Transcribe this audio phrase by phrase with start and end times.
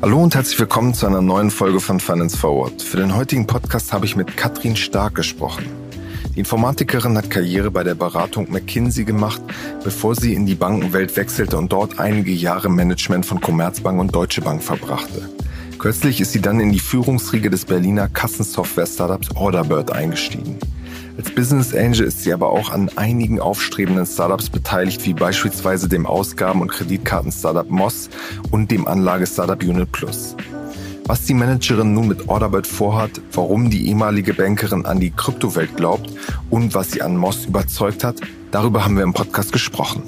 [0.00, 2.80] Hallo und herzlich willkommen zu einer neuen Folge von Finance Forward.
[2.80, 5.66] Für den heutigen Podcast habe ich mit Katrin Stark gesprochen.
[6.34, 9.42] Die Informatikerin hat Karriere bei der Beratung McKinsey gemacht,
[9.82, 14.40] bevor sie in die Bankenwelt wechselte und dort einige Jahre Management von Commerzbank und Deutsche
[14.40, 15.28] Bank verbrachte.
[15.78, 20.58] Kürzlich ist sie dann in die Führungsriege des Berliner Kassensoftware-Startups Orderbird eingestiegen.
[21.16, 26.06] Als Business Angel ist sie aber auch an einigen aufstrebenden Startups beteiligt, wie beispielsweise dem
[26.06, 28.10] Ausgaben- und Kreditkarten-Startup Moss
[28.50, 30.34] und dem Anlage-Startup Unit Plus.
[31.06, 36.10] Was die Managerin nun mit Orderbird vorhat, warum die ehemalige Bankerin an die Kryptowelt glaubt
[36.50, 38.16] und was sie an Moss überzeugt hat,
[38.50, 40.02] darüber haben wir im Podcast gesprochen.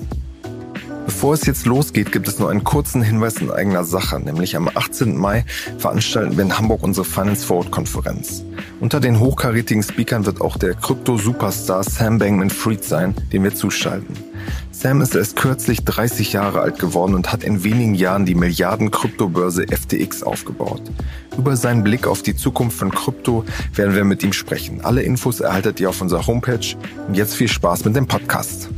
[1.06, 4.68] Bevor es jetzt losgeht, gibt es nur einen kurzen Hinweis in eigener Sache, nämlich am
[4.68, 5.16] 18.
[5.16, 5.44] Mai
[5.78, 8.44] veranstalten wir in Hamburg unsere Finance Forward Konferenz.
[8.80, 14.16] Unter den hochkarätigen Speakern wird auch der Krypto-Superstar Sam Bankman-Fried sein, den wir zuschalten.
[14.72, 19.66] Sam ist erst kürzlich 30 Jahre alt geworden und hat in wenigen Jahren die Milliarden-Kryptobörse
[19.68, 20.82] FTX aufgebaut.
[21.38, 24.80] Über seinen Blick auf die Zukunft von Krypto werden wir mit ihm sprechen.
[24.82, 26.76] Alle Infos erhaltet ihr auf unserer Homepage.
[27.06, 28.68] Und jetzt viel Spaß mit dem Podcast.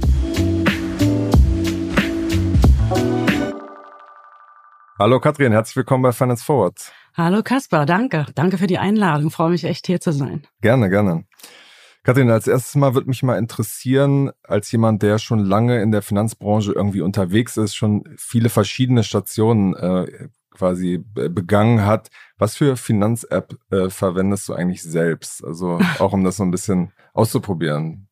[5.00, 6.92] Hallo Katrin, herzlich willkommen bei Finance Forward.
[7.14, 8.26] Hallo Kaspar, danke.
[8.34, 9.30] Danke für die Einladung.
[9.30, 10.42] Freue mich echt hier zu sein.
[10.60, 11.24] Gerne, gerne.
[12.02, 16.02] Katrin, als erstes Mal würde mich mal interessieren, als jemand, der schon lange in der
[16.02, 23.56] Finanzbranche irgendwie unterwegs ist, schon viele verschiedene Stationen äh, quasi begangen hat, was für Finanz-App
[23.70, 25.44] äh, verwendest du eigentlich selbst?
[25.44, 28.08] Also auch um das so ein bisschen auszuprobieren.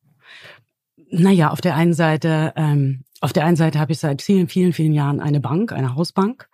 [1.09, 4.73] Naja, auf der einen Seite ähm, auf der einen Seite habe ich seit vielen, vielen,
[4.73, 6.49] vielen Jahren eine Bank, eine Hausbank,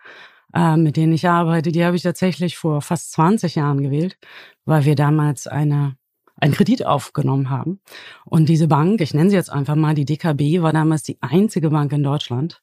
[0.54, 1.72] äh, mit denen ich arbeite.
[1.72, 4.18] Die habe ich tatsächlich vor fast 20 Jahren gewählt,
[4.64, 5.96] weil wir damals eine
[6.36, 7.80] einen Kredit aufgenommen haben.
[8.24, 11.70] Und diese Bank, ich nenne sie jetzt einfach mal, die DKB, war damals die einzige
[11.70, 12.62] Bank in Deutschland,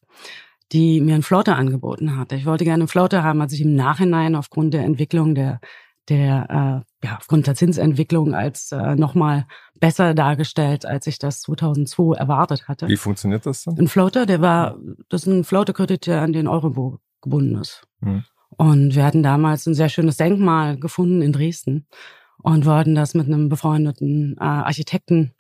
[0.71, 2.36] die mir einen Floater angeboten hatte.
[2.36, 5.59] Ich wollte gerne einen Floater haben, als ich im Nachhinein aufgrund der Entwicklung der,
[6.09, 9.45] der äh, ja, aufgrund der Zinsentwicklung als äh, nochmal
[9.80, 12.87] besser dargestellt, als ich das 2002 erwartet hatte.
[12.87, 13.77] Wie funktioniert das dann?
[13.77, 14.77] Ein Floater, der war,
[15.09, 17.87] das ist ein Floater-Kredit, der an den Euro gebunden ist.
[18.02, 18.23] Hm.
[18.58, 21.87] Und wir hatten damals ein sehr schönes Denkmal gefunden in Dresden
[22.43, 25.33] und wollten das mit einem befreundeten äh, Architekten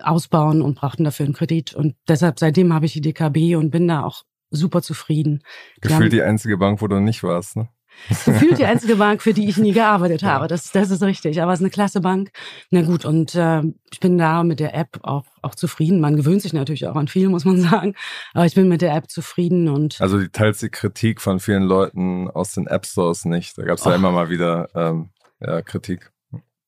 [0.00, 1.74] ausbauen und brauchten dafür einen Kredit.
[1.74, 5.42] Und deshalb, seitdem habe ich die DKB und bin da auch super zufrieden.
[5.80, 7.68] Gefühlt die, die einzige Bank, wo du nicht warst, ne?
[8.24, 10.46] Gefühlt die einzige Bank, für die ich nie gearbeitet habe.
[10.48, 11.40] Das, das ist richtig.
[11.42, 12.30] Aber es ist eine klasse Bank.
[12.70, 16.00] Na gut, und äh, ich bin da mit der App auch, auch zufrieden.
[16.00, 17.94] Man gewöhnt sich natürlich auch an viel, muss man sagen.
[18.34, 20.00] Aber ich bin mit der App zufrieden und.
[20.00, 23.58] Also die teilst die Kritik von vielen Leuten aus den App Stores nicht.
[23.58, 26.12] Da gab es ja immer mal wieder ähm, ja, Kritik.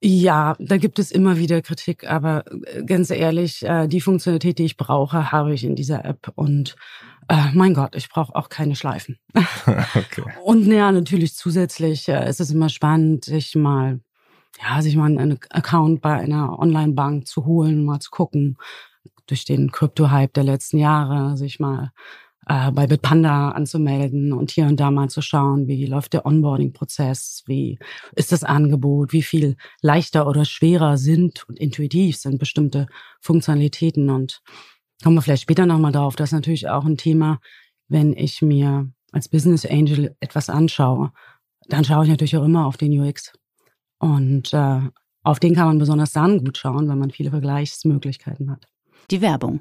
[0.00, 4.64] Ja, da gibt es immer wieder Kritik, aber äh, ganz ehrlich, äh, die Funktionalität, die
[4.64, 6.76] ich brauche, habe ich in dieser App und
[7.28, 9.18] äh, mein Gott, ich brauche auch keine Schleifen.
[9.34, 10.22] okay.
[10.44, 14.00] Und ja, natürlich zusätzlich äh, ist es immer spannend, sich mal,
[14.62, 18.56] ja, sich mal einen Account bei einer Online-Bank zu holen, mal zu gucken,
[19.26, 21.92] durch den Krypto-Hype der letzten Jahre, sich mal
[22.48, 27.44] äh, bei Bitpanda anzumelden und hier und da mal zu schauen, wie läuft der Onboarding-Prozess,
[27.46, 27.78] wie
[28.16, 32.86] ist das Angebot, wie viel leichter oder schwerer sind und intuitiv sind bestimmte
[33.20, 34.40] Funktionalitäten und
[35.02, 36.16] kommen wir vielleicht später nochmal drauf.
[36.16, 37.38] Das ist natürlich auch ein Thema,
[37.88, 41.12] wenn ich mir als Business Angel etwas anschaue,
[41.68, 43.32] dann schaue ich natürlich auch immer auf den UX.
[43.98, 44.80] Und äh,
[45.22, 48.66] auf den kann man besonders dann gut schauen, weil man viele Vergleichsmöglichkeiten hat.
[49.10, 49.60] Die Werbung.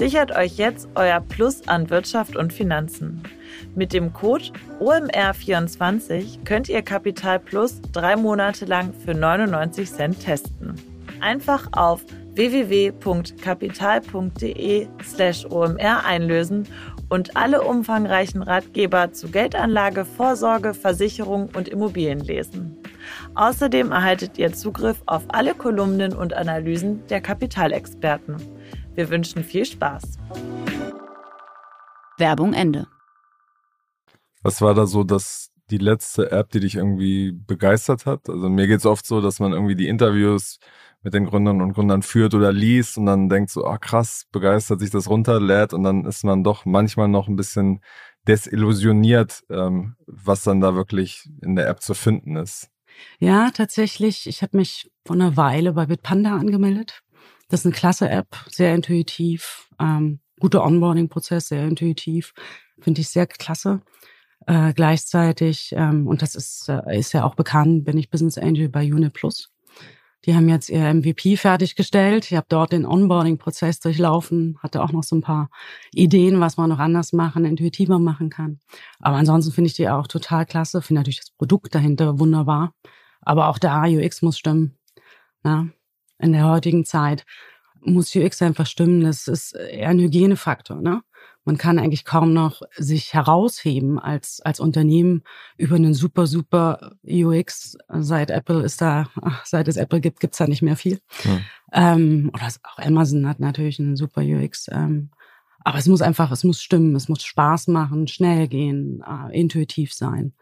[0.00, 3.22] Sichert euch jetzt euer Plus an Wirtschaft und Finanzen.
[3.74, 4.44] Mit dem Code
[4.80, 10.74] OMR24 könnt ihr Kapital Plus drei Monate lang für 99 Cent testen.
[11.20, 12.02] Einfach auf
[12.34, 16.66] www.kapital.de slash OMR einlösen
[17.10, 22.74] und alle umfangreichen Ratgeber zu Geldanlage, Vorsorge, Versicherung und Immobilien lesen.
[23.34, 28.59] Außerdem erhaltet ihr Zugriff auf alle Kolumnen und Analysen der Kapitalexperten.
[29.00, 30.18] Wir wünschen viel Spaß.
[32.18, 32.86] Werbung Ende.
[34.42, 38.28] Was war da so das, die letzte App, die dich irgendwie begeistert hat?
[38.28, 40.58] Also mir geht es oft so, dass man irgendwie die Interviews
[41.00, 44.80] mit den Gründern und Gründern führt oder liest und dann denkt so, ah krass, begeistert
[44.80, 47.80] sich das runterlädt und dann ist man doch manchmal noch ein bisschen
[48.28, 52.68] desillusioniert, ähm, was dann da wirklich in der App zu finden ist.
[53.18, 54.26] Ja, tatsächlich.
[54.26, 57.02] Ich habe mich vor einer Weile bei Bitpanda angemeldet.
[57.50, 62.32] Das ist eine klasse App, sehr intuitiv, ähm, guter Onboarding-Prozess, sehr intuitiv,
[62.80, 63.82] finde ich sehr klasse.
[64.46, 68.68] Äh, gleichzeitig, ähm, und das ist, äh, ist ja auch bekannt, bin ich Business Angel
[68.68, 69.52] bei Unit Plus.
[70.26, 72.30] Die haben jetzt ihr MVP fertiggestellt.
[72.30, 75.50] Ich habe dort den Onboarding-Prozess durchlaufen, hatte auch noch so ein paar
[75.92, 78.60] Ideen, was man noch anders machen, intuitiver machen kann.
[79.00, 80.82] Aber ansonsten finde ich die auch total klasse.
[80.82, 82.74] Finde natürlich das Produkt dahinter wunderbar.
[83.22, 84.78] Aber auch der UX muss stimmen.
[85.42, 85.68] Na?
[86.20, 87.24] In der heutigen Zeit
[87.80, 89.02] muss UX einfach stimmen.
[89.02, 90.80] Das ist eher ein Hygienefaktor.
[90.80, 91.02] Ne?
[91.44, 95.22] man kann eigentlich kaum noch sich herausheben als, als Unternehmen
[95.56, 97.78] über einen super, super UX.
[97.88, 99.08] Seit Apple ist da,
[99.44, 101.00] seit es Apple gibt, gibt's da nicht mehr viel.
[101.24, 101.94] Ja.
[101.94, 104.68] Ähm, oder auch Amazon hat natürlich einen super UX.
[104.70, 105.10] Ähm,
[105.62, 109.92] aber es muss einfach, es muss stimmen, es muss Spaß machen, schnell gehen, äh, intuitiv
[109.92, 110.32] sein.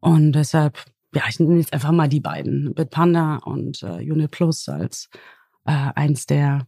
[0.00, 0.78] Und deshalb,
[1.14, 5.08] ja, ich nehme jetzt einfach mal die beiden, Bitpanda und äh, Unit Plus als
[5.66, 6.66] äh, eins der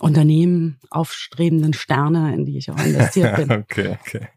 [0.00, 3.52] Unternehmen, aufstrebenden Sterne, in die ich auch investiert bin.
[3.52, 4.28] okay, okay.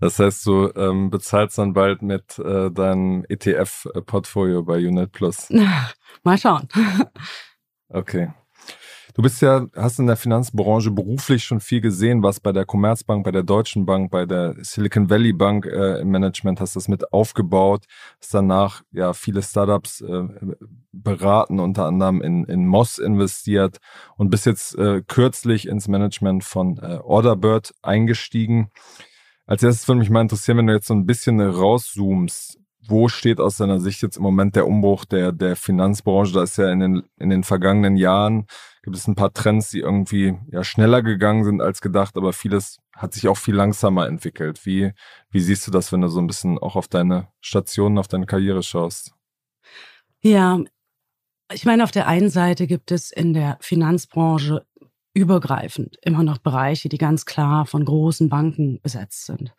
[0.00, 5.48] Das heißt, du ähm, bezahlst dann bald mit äh, deinem ETF-Portfolio bei Unit Plus.
[6.24, 6.68] Mal schauen.
[7.88, 8.32] okay.
[9.14, 13.24] Du bist ja, hast in der Finanzbranche beruflich schon viel gesehen, was bei der Commerzbank,
[13.24, 17.12] bei der Deutschen Bank, bei der Silicon Valley Bank äh, im Management hast das mit
[17.12, 17.84] aufgebaut,
[18.20, 20.24] hast danach ja viele Startups äh,
[20.90, 23.78] beraten, unter anderem in, in Moss investiert
[24.16, 28.72] und bist jetzt äh, kürzlich ins Management von äh, Orderbird eingestiegen.
[29.46, 33.40] Als erstes würde mich mal interessieren, wenn du jetzt so ein bisschen rauszoomst, wo steht
[33.40, 36.32] aus deiner Sicht jetzt im Moment der Umbruch der, der Finanzbranche?
[36.32, 38.46] Da ist ja in den, in den vergangenen Jahren
[38.82, 42.78] gibt es ein paar Trends, die irgendwie ja schneller gegangen sind als gedacht, aber vieles
[42.94, 44.66] hat sich auch viel langsamer entwickelt.
[44.66, 44.92] Wie,
[45.30, 48.26] wie siehst du das, wenn du so ein bisschen auch auf deine Stationen, auf deine
[48.26, 49.14] Karriere schaust?
[50.20, 50.60] Ja,
[51.52, 54.66] ich meine, auf der einen Seite gibt es in der Finanzbranche
[55.14, 59.54] übergreifend immer noch Bereiche, die ganz klar von großen Banken besetzt sind.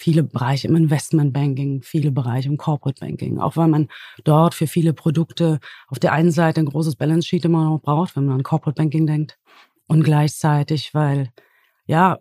[0.00, 3.88] Viele Bereiche im Investmentbanking, viele Bereiche im Corporate Banking, auch weil man
[4.22, 5.58] dort für viele Produkte
[5.88, 8.80] auf der einen Seite ein großes Balance Sheet immer noch braucht, wenn man an Corporate
[8.80, 9.40] Banking denkt
[9.88, 11.32] und gleichzeitig, weil
[11.86, 12.18] ja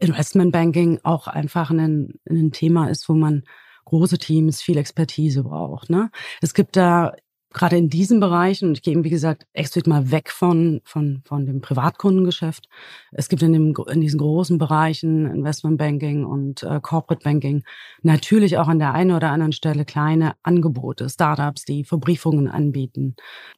[0.00, 3.44] Investmentbanking auch einfach ein, ein Thema ist, wo man
[3.86, 5.88] große Teams, viel Expertise braucht.
[5.88, 6.10] Ne?
[6.42, 7.14] Es gibt da
[7.56, 11.46] gerade in diesen Bereichen, und ich gehe, wie gesagt, explizit mal weg von, von, von
[11.46, 12.68] dem Privatkundengeschäft.
[13.12, 17.64] Es gibt in, dem, in diesen großen Bereichen, Investmentbanking und äh, Corporate Banking,
[18.02, 23.16] natürlich auch an der einen oder anderen Stelle kleine Angebote, Startups, die Verbriefungen anbieten,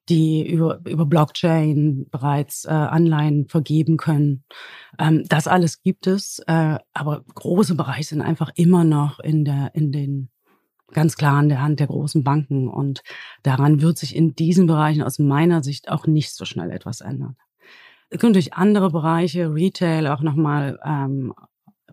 [0.08, 4.44] die über, über Blockchain bereits äh, Anleihen vergeben können.
[5.00, 9.72] Ähm, das alles gibt es, äh, aber große Bereiche sind einfach immer noch in der,
[9.74, 10.30] in den
[10.92, 12.68] ganz klar an der Hand der großen Banken.
[12.68, 13.02] Und
[13.42, 17.36] daran wird sich in diesen Bereichen aus meiner Sicht auch nicht so schnell etwas ändern.
[18.10, 21.34] Es können durch andere Bereiche, Retail auch nochmal, ähm,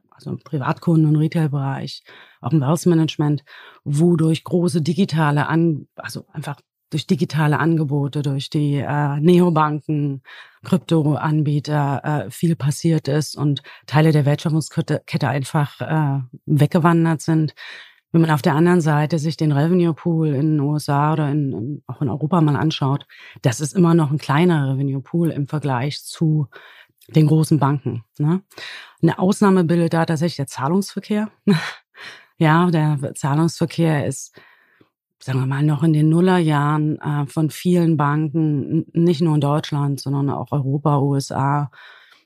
[0.10, 2.04] also im Privatkunden- und Retail-Bereich,
[2.40, 3.44] auch im Wealth Management,
[3.84, 10.22] wo durch große digitale, An also einfach durch digitale Angebote, durch die äh, Neobanken,
[10.64, 17.54] Kryptoanbieter äh, viel passiert ist und Teile der Wertschöpfungskette einfach äh, weggewandert sind.
[18.16, 21.84] Wenn man auf der anderen Seite sich den Revenue Pool in den USA oder in,
[21.86, 23.06] auch in Europa mal anschaut,
[23.42, 26.48] das ist immer noch ein kleiner Revenue Pool im Vergleich zu
[27.10, 28.06] den großen Banken.
[28.18, 28.42] Ne?
[29.02, 31.30] Eine Ausnahme bildet da tatsächlich der Zahlungsverkehr.
[32.38, 34.34] ja, der Zahlungsverkehr ist,
[35.20, 40.00] sagen wir mal, noch in den Nullerjahren äh, von vielen Banken, nicht nur in Deutschland,
[40.00, 41.70] sondern auch Europa, USA,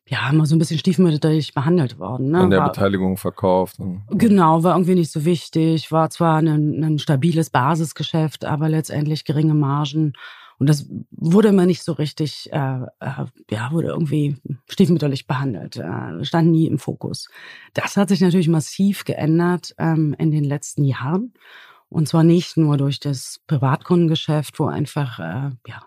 [0.09, 2.31] ja, immer so ein bisschen stiefmütterlich behandelt worden.
[2.31, 2.39] Ne?
[2.39, 3.79] An der war, Beteiligung verkauft.
[3.79, 9.23] Und, genau, war irgendwie nicht so wichtig, war zwar ein, ein stabiles Basisgeschäft, aber letztendlich
[9.23, 10.13] geringe Margen.
[10.57, 14.35] Und das wurde immer nicht so richtig, äh, äh, ja, wurde irgendwie
[14.67, 17.29] stiefmütterlich behandelt, äh, stand nie im Fokus.
[17.75, 21.33] Das hat sich natürlich massiv geändert ähm, in den letzten Jahren.
[21.87, 25.83] Und zwar nicht nur durch das Privatkundengeschäft, wo einfach, äh, ja,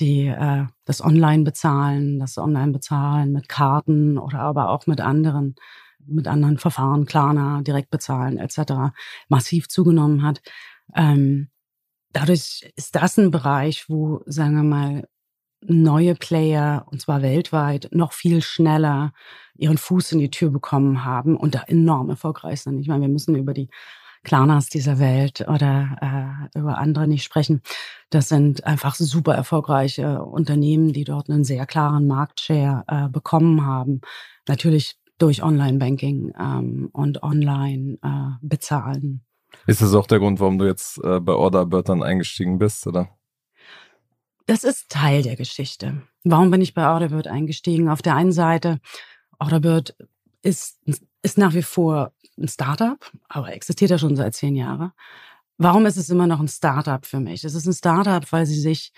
[0.00, 5.54] die äh, das Online-Bezahlen, das Online-Bezahlen mit Karten oder aber auch mit anderen
[6.04, 8.92] mit anderen Verfahren, Klarna, Direktbezahlen etc.
[9.28, 10.42] massiv zugenommen hat.
[10.96, 11.48] Ähm,
[12.12, 15.08] dadurch ist das ein Bereich, wo, sagen wir mal,
[15.64, 19.12] neue Player, und zwar weltweit, noch viel schneller
[19.54, 22.80] ihren Fuß in die Tür bekommen haben und da enorm erfolgreich sind.
[22.80, 23.68] Ich meine, wir müssen über die
[24.24, 27.62] Klarnas dieser Welt oder äh, über andere nicht sprechen.
[28.10, 34.00] Das sind einfach super erfolgreiche Unternehmen, die dort einen sehr klaren Marktshare äh, bekommen haben.
[34.46, 39.24] Natürlich durch Online-Banking ähm, und Online äh, bezahlen.
[39.66, 43.08] Ist das auch der Grund, warum du jetzt äh, bei Orderbird dann eingestiegen bist, oder?
[44.46, 46.02] Das ist Teil der Geschichte.
[46.24, 47.88] Warum bin ich bei Orderbird eingestiegen?
[47.88, 48.80] Auf der einen Seite,
[49.38, 49.94] Orderbird
[50.42, 50.80] ist,
[51.22, 52.98] ist nach wie vor ein Startup,
[53.28, 54.92] aber existiert ja schon seit zehn Jahren.
[55.58, 57.44] Warum ist es immer noch ein Startup für mich?
[57.44, 58.92] Es ist ein Startup, weil sie sich,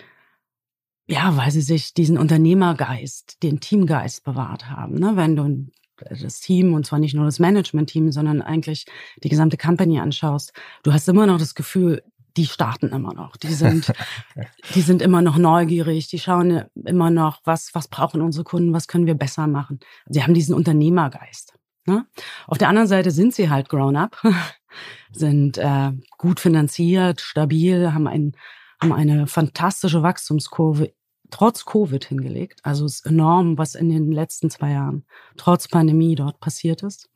[1.07, 4.95] ja, weil sie sich diesen Unternehmergeist, den Teamgeist bewahrt haben.
[4.95, 5.15] Ne?
[5.15, 5.67] Wenn du
[5.97, 8.85] das Team und zwar nicht nur das Management-Team, sondern eigentlich
[9.23, 10.53] die gesamte Company anschaust,
[10.83, 12.01] du hast immer noch das Gefühl,
[12.37, 13.37] die starten immer noch.
[13.37, 13.93] Die sind,
[14.75, 16.07] die sind immer noch neugierig.
[16.07, 19.79] Die schauen immer noch, was, was brauchen unsere Kunden, was können wir besser machen.
[20.09, 21.53] Sie haben diesen Unternehmergeist.
[21.85, 22.05] Ne?
[22.47, 24.17] Auf der anderen Seite sind sie halt grown up,
[25.11, 28.35] sind äh, gut finanziert, stabil, haben, ein,
[28.81, 30.93] haben eine fantastische Wachstumskurve
[31.29, 32.59] trotz Covid hingelegt.
[32.63, 35.05] Also es ist enorm, was in den letzten zwei Jahren
[35.37, 37.09] trotz Pandemie dort passiert ist.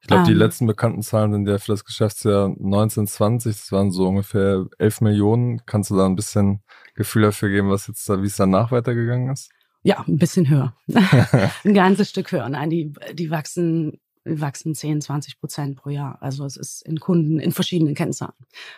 [0.00, 0.38] Ich glaube, die ähm.
[0.38, 5.62] letzten bekannten Zahlen sind ja für das Geschäftsjahr 1920, das waren so ungefähr 11 Millionen.
[5.64, 6.62] Kannst du da ein bisschen
[6.94, 9.50] Gefühl dafür geben, was jetzt da, wie es danach weitergegangen ist?
[9.82, 10.74] Ja, ein bisschen höher.
[11.64, 12.48] ein ganzes Stück höher.
[12.48, 16.18] Nein, die, die wachsen, wachsen 10, 20 Prozent pro Jahr.
[16.20, 18.34] Also es ist in Kunden, in verschiedenen Kennzahlen.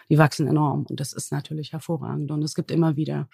[0.08, 2.30] Die wachsen enorm und das ist natürlich hervorragend.
[2.30, 3.28] Und es gibt immer wieder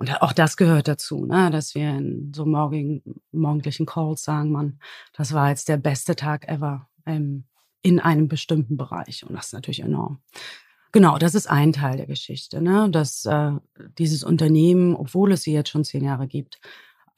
[0.00, 1.50] und auch das gehört dazu, ne?
[1.50, 3.02] dass wir in so morgigen,
[3.32, 4.80] morgendlichen Calls sagen, man,
[5.12, 7.44] das war jetzt der beste Tag ever ähm,
[7.82, 9.26] in einem bestimmten Bereich.
[9.26, 10.22] Und das ist natürlich enorm.
[10.92, 12.88] Genau, das ist ein Teil der Geschichte, ne?
[12.90, 13.52] dass äh,
[13.98, 16.60] dieses Unternehmen, obwohl es sie jetzt schon zehn Jahre gibt,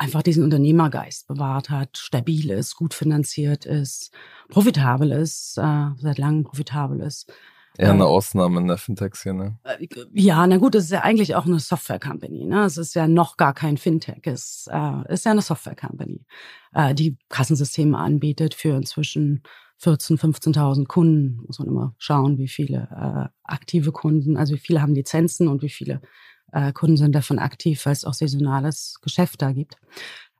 [0.03, 4.11] einfach diesen Unternehmergeist bewahrt hat, stabil ist, gut finanziert ist,
[4.49, 7.33] profitabel ist, äh, seit langem profitabel ist.
[7.79, 9.59] Eher eine Ausnahme in der Fintech-Szene.
[9.63, 12.45] Äh, ja, na gut, es ist ja eigentlich auch eine Software-Company.
[12.45, 12.65] Ne?
[12.65, 14.27] Es ist ja noch gar kein Fintech.
[14.27, 16.27] Es äh, ist ja eine Software-Company,
[16.75, 19.43] äh, die Kassensysteme anbietet für inzwischen
[19.81, 21.41] 14.000, 15.000 Kunden.
[21.47, 25.63] Muss man immer schauen, wie viele äh, aktive Kunden, also wie viele haben Lizenzen und
[25.63, 26.03] wie viele
[26.53, 29.77] äh, Kunden sind davon aktiv, weil es auch saisonales Geschäft da gibt.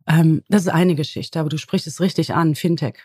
[0.07, 2.99] Ähm, das ist eine Geschichte, aber du sprichst es richtig an, Fintech.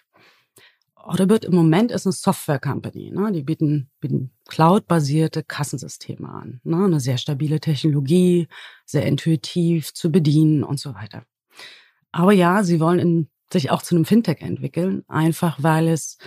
[1.07, 3.11] Oderbird im Moment ist eine Software-Company.
[3.11, 3.31] Ne?
[3.31, 6.59] Die bieten, bieten Cloud-basierte Kassensysteme an.
[6.63, 6.83] Ne?
[6.83, 8.47] Eine sehr stabile Technologie,
[8.85, 11.23] sehr intuitiv zu bedienen und so weiter.
[12.11, 16.17] Aber ja, sie wollen in sich auch zu einem Fintech entwickeln, einfach weil es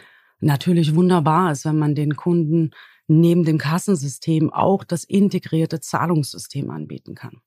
[0.40, 2.70] natürlich wunderbar ist, wenn man den Kunden
[3.10, 7.40] neben dem Kassensystem auch das integrierte Zahlungssystem anbieten kann.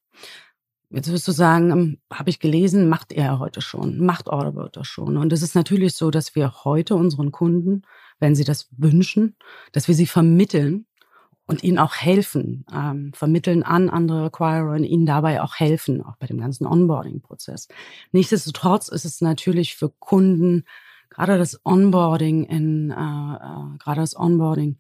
[0.89, 5.17] Jetzt wirst du sagen, ähm, habe ich gelesen, macht er heute schon, macht Orderbird schon.
[5.17, 7.81] Und es ist natürlich so, dass wir heute unseren Kunden,
[8.19, 9.35] wenn sie das wünschen,
[9.71, 10.85] dass wir sie vermitteln
[11.47, 16.17] und ihnen auch helfen, ähm, vermitteln an andere Acquirer und ihnen dabei auch helfen, auch
[16.17, 17.69] bei dem ganzen Onboarding-Prozess.
[18.11, 20.65] Nichtsdestotrotz ist es natürlich für Kunden,
[21.09, 24.77] gerade das Onboarding in, äh, äh, gerade das Onboarding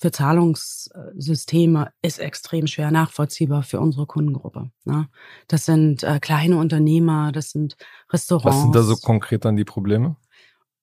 [0.00, 4.70] für Zahlungssysteme ist extrem schwer nachvollziehbar für unsere Kundengruppe.
[4.84, 5.08] Ne?
[5.46, 7.76] Das sind äh, kleine Unternehmer, das sind
[8.10, 8.56] Restaurants.
[8.56, 10.16] Was sind da so konkret dann die Probleme?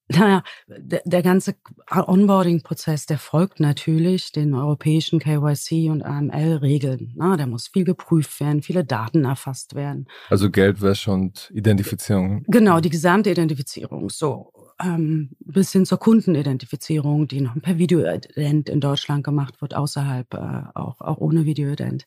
[0.09, 1.55] Naja, der, der ganze
[1.91, 7.15] Onboarding-Prozess, der folgt natürlich den europäischen KYC und AML-Regeln.
[7.17, 10.07] Der muss viel geprüft werden, viele Daten erfasst werden.
[10.29, 12.45] Also Geldwäsche und Identifizierung.
[12.47, 14.09] Genau, die gesamte Identifizierung.
[14.09, 14.53] So
[14.83, 20.63] ähm, bis hin zur Kundenidentifizierung, die noch per Videoident in Deutschland gemacht wird, außerhalb äh,
[20.75, 22.05] auch, auch ohne Videoident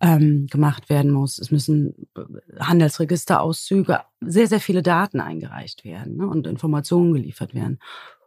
[0.00, 1.38] ähm, gemacht werden muss.
[1.38, 7.78] Es müssen äh, Handelsregisterauszüge, sehr, sehr viele Daten eingereicht werden ne, und Informationen geliefert werden.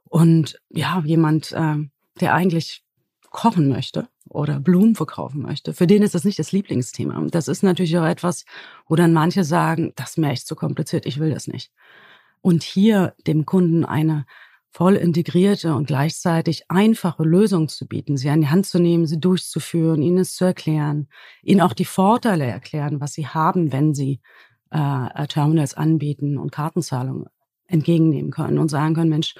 [0.05, 1.75] Und ja, jemand, äh,
[2.21, 2.83] der eigentlich
[3.29, 7.21] kochen möchte oder Blumen verkaufen möchte, für den ist das nicht das Lieblingsthema.
[7.29, 8.45] Das ist natürlich auch etwas,
[8.87, 11.71] wo dann manche sagen, das ist mir echt zu kompliziert, ich will das nicht.
[12.45, 14.27] Und hier dem Kunden eine
[14.69, 19.19] voll integrierte und gleichzeitig einfache Lösung zu bieten, sie an die Hand zu nehmen, sie
[19.19, 21.07] durchzuführen, ihnen es zu erklären,
[21.41, 24.21] ihnen auch die Vorteile erklären, was sie haben, wenn sie
[24.69, 27.25] äh, Terminals anbieten und Kartenzahlungen
[27.65, 29.33] entgegennehmen können und sagen können, Mensch,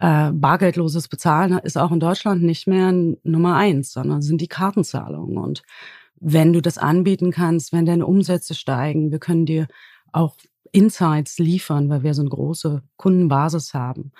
[0.00, 2.90] äh, bargeldloses Bezahlen ist auch in Deutschland nicht mehr
[3.24, 5.36] Nummer eins, sondern sind die Kartenzahlungen.
[5.36, 5.64] Und
[6.18, 9.66] wenn du das anbieten kannst, wenn deine Umsätze steigen, wir können dir
[10.12, 10.38] auch
[10.72, 14.12] Insights liefern, weil wir so eine große Kundenbasis haben,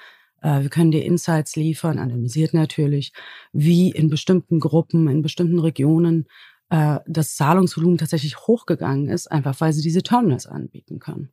[0.43, 3.13] äh, wir können dir Insights liefern, analysiert natürlich,
[3.53, 6.27] wie in bestimmten Gruppen, in bestimmten Regionen
[6.71, 11.31] äh, das Zahlungsvolumen tatsächlich hochgegangen ist, einfach weil sie diese Terminals anbieten können.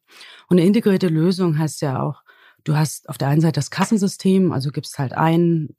[0.47, 2.23] Und eine integrierte Lösung heißt ja auch,
[2.63, 5.69] du hast auf der einen Seite das Kassensystem, also gibst halt ein,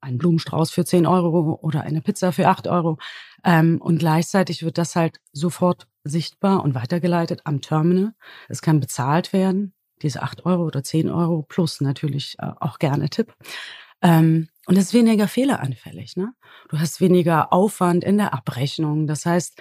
[0.00, 2.98] einen Blumenstrauß für 10 Euro oder eine Pizza für 8 Euro.
[3.44, 8.12] Ähm, und gleichzeitig wird das halt sofort sichtbar und weitergeleitet am Terminal.
[8.48, 13.10] Es kann bezahlt werden, diese 8 Euro oder 10 Euro plus natürlich äh, auch gerne
[13.10, 13.34] Tipp.
[14.02, 16.16] Ähm, und es ist weniger fehleranfällig.
[16.16, 16.32] Ne?
[16.68, 19.06] Du hast weniger Aufwand in der Abrechnung.
[19.06, 19.60] Das heißt,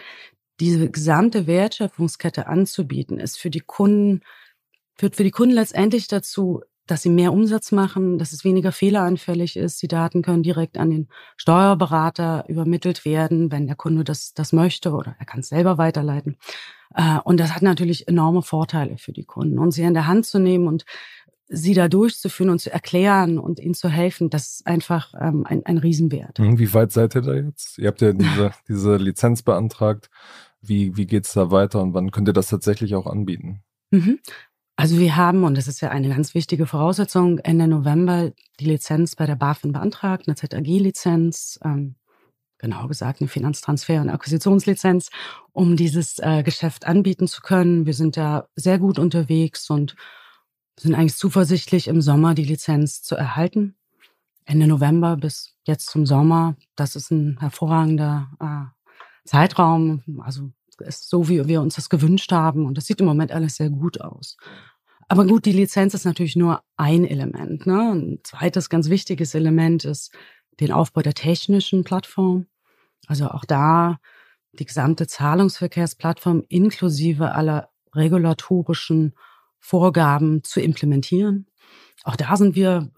[0.59, 4.21] diese gesamte Wertschöpfungskette anzubieten, ist für die Kunden,
[4.95, 9.55] führt für die Kunden letztendlich dazu, dass sie mehr Umsatz machen, dass es weniger fehleranfällig
[9.55, 9.81] ist.
[9.81, 14.91] Die Daten können direkt an den Steuerberater übermittelt werden, wenn der Kunde das, das möchte
[14.91, 16.37] oder er kann es selber weiterleiten.
[16.95, 19.59] Äh, und das hat natürlich enorme Vorteile für die Kunden.
[19.59, 20.85] Und sie in der Hand zu nehmen und
[21.47, 25.65] sie da durchzuführen und zu erklären und ihnen zu helfen, das ist einfach ähm, ein,
[25.65, 26.39] ein Riesenwert.
[26.39, 27.77] Mhm, wie weit seid ihr da jetzt?
[27.77, 30.09] Ihr habt ja diese, diese Lizenz beantragt.
[30.61, 33.63] Wie, wie geht es da weiter und wann könnt ihr das tatsächlich auch anbieten?
[33.91, 34.19] Mhm.
[34.79, 38.31] Also wir haben, und das ist ja eine ganz wichtige Voraussetzung, Ende November
[38.61, 41.95] die Lizenz bei der BaFin beantragt, eine ZAG-Lizenz, ähm,
[42.59, 45.09] genau gesagt eine Finanztransfer- und Akquisitionslizenz,
[45.51, 47.87] um dieses äh, Geschäft anbieten zu können.
[47.87, 49.97] Wir sind da sehr gut unterwegs und
[50.79, 53.75] sind eigentlich zuversichtlich, im Sommer die Lizenz zu erhalten.
[54.45, 60.03] Ende November bis jetzt zum Sommer, das ist ein hervorragender äh, Zeitraum.
[60.23, 62.65] Also ist so, wie wir uns das gewünscht haben.
[62.65, 64.37] Und das sieht im Moment alles sehr gut aus.
[65.07, 67.65] Aber gut, die Lizenz ist natürlich nur ein Element.
[67.65, 67.91] Ne?
[67.93, 70.11] Ein zweites ganz wichtiges Element ist
[70.59, 72.45] den Aufbau der technischen Plattform.
[73.07, 73.99] Also auch da
[74.53, 79.15] die gesamte Zahlungsverkehrsplattform inklusive aller regulatorischen
[79.59, 81.47] Vorgaben zu implementieren.
[82.03, 82.91] Auch da sind wir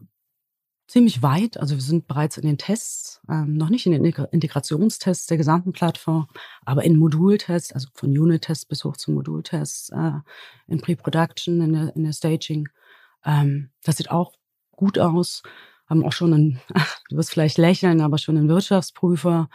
[0.92, 1.58] ziemlich weit.
[1.58, 5.72] Also wir sind bereits in den Tests, ähm, noch nicht in den Integrationstests der gesamten
[5.72, 6.28] Plattform,
[6.66, 10.20] aber in Modultests, also von Unit-Tests bis hoch zu Modultests, äh,
[10.68, 12.68] in Pre-Production, in der, in der Staging.
[13.24, 14.34] Ähm, das sieht auch
[14.72, 15.44] gut aus.
[15.88, 16.62] Haben auch schon einen,
[17.10, 19.50] du wirst vielleicht lächeln, aber schon einen Wirtschaftsprüfer,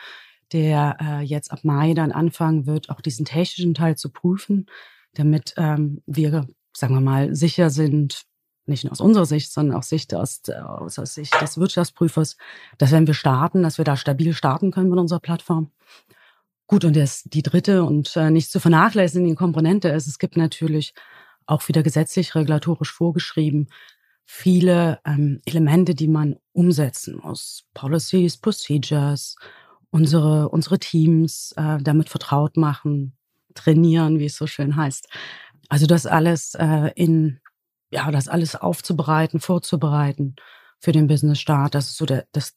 [0.52, 4.66] der äh, jetzt ab Mai dann anfangen wird, auch diesen technischen Teil zu prüfen,
[5.12, 8.24] damit ähm, wir, sagen wir mal, sicher sind,
[8.66, 12.36] nicht nur aus unserer Sicht, sondern auch Sicht aus, aus Sicht des Wirtschaftsprüfers,
[12.78, 15.70] dass wenn wir starten, dass wir da stabil starten können mit unserer Plattform.
[16.66, 20.94] Gut, und das, die dritte und äh, nicht zu vernachlässigende Komponente ist, es gibt natürlich
[21.46, 23.68] auch wieder gesetzlich, regulatorisch vorgeschrieben,
[24.24, 27.68] viele ähm, Elemente, die man umsetzen muss.
[27.72, 29.36] Policies, Procedures,
[29.90, 33.16] unsere, unsere Teams äh, damit vertraut machen,
[33.54, 35.08] trainieren, wie es so schön heißt.
[35.68, 37.40] Also das alles äh, in
[37.90, 40.36] ja, das alles aufzubereiten, vorzubereiten
[40.78, 41.74] für den Business-Start.
[41.74, 42.54] Das ist so der, das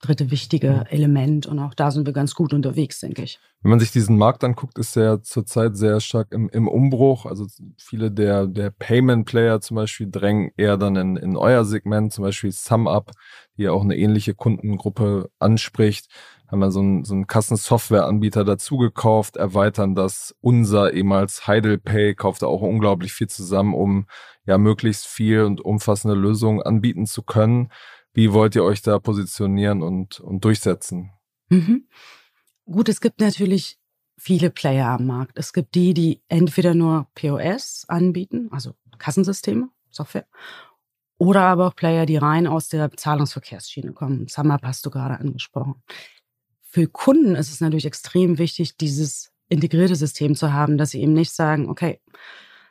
[0.00, 3.40] dritte wichtige Element und auch da sind wir ganz gut unterwegs, denke ich.
[3.62, 7.24] Wenn man sich diesen Markt anguckt, ist er zurzeit sehr stark im, im Umbruch.
[7.24, 7.46] Also
[7.78, 12.52] viele der, der Payment-Player zum Beispiel drängen eher dann in, in euer Segment, zum Beispiel
[12.52, 13.12] SumUp,
[13.56, 16.08] die ja auch eine ähnliche Kundengruppe anspricht
[16.54, 20.34] haben wir so einen, so einen Kassensoftwareanbieter dazugekauft, erweitern das.
[20.40, 24.06] Unser ehemals Heidelpay kaufte auch unglaublich viel zusammen, um
[24.46, 27.70] ja möglichst viel und umfassende Lösungen anbieten zu können.
[28.12, 31.10] Wie wollt ihr euch da positionieren und, und durchsetzen?
[31.48, 31.88] Mhm.
[32.66, 33.78] Gut, es gibt natürlich
[34.16, 35.38] viele Player am Markt.
[35.38, 40.26] Es gibt die, die entweder nur POS anbieten, also Kassensysteme, Software,
[41.18, 44.28] oder aber auch Player, die rein aus der Zahlungsverkehrsschiene kommen.
[44.28, 45.82] Summer hast du gerade angesprochen.
[46.62, 51.12] Für Kunden ist es natürlich extrem wichtig, dieses integrierte System zu haben, dass sie eben
[51.12, 52.00] nicht sagen, okay,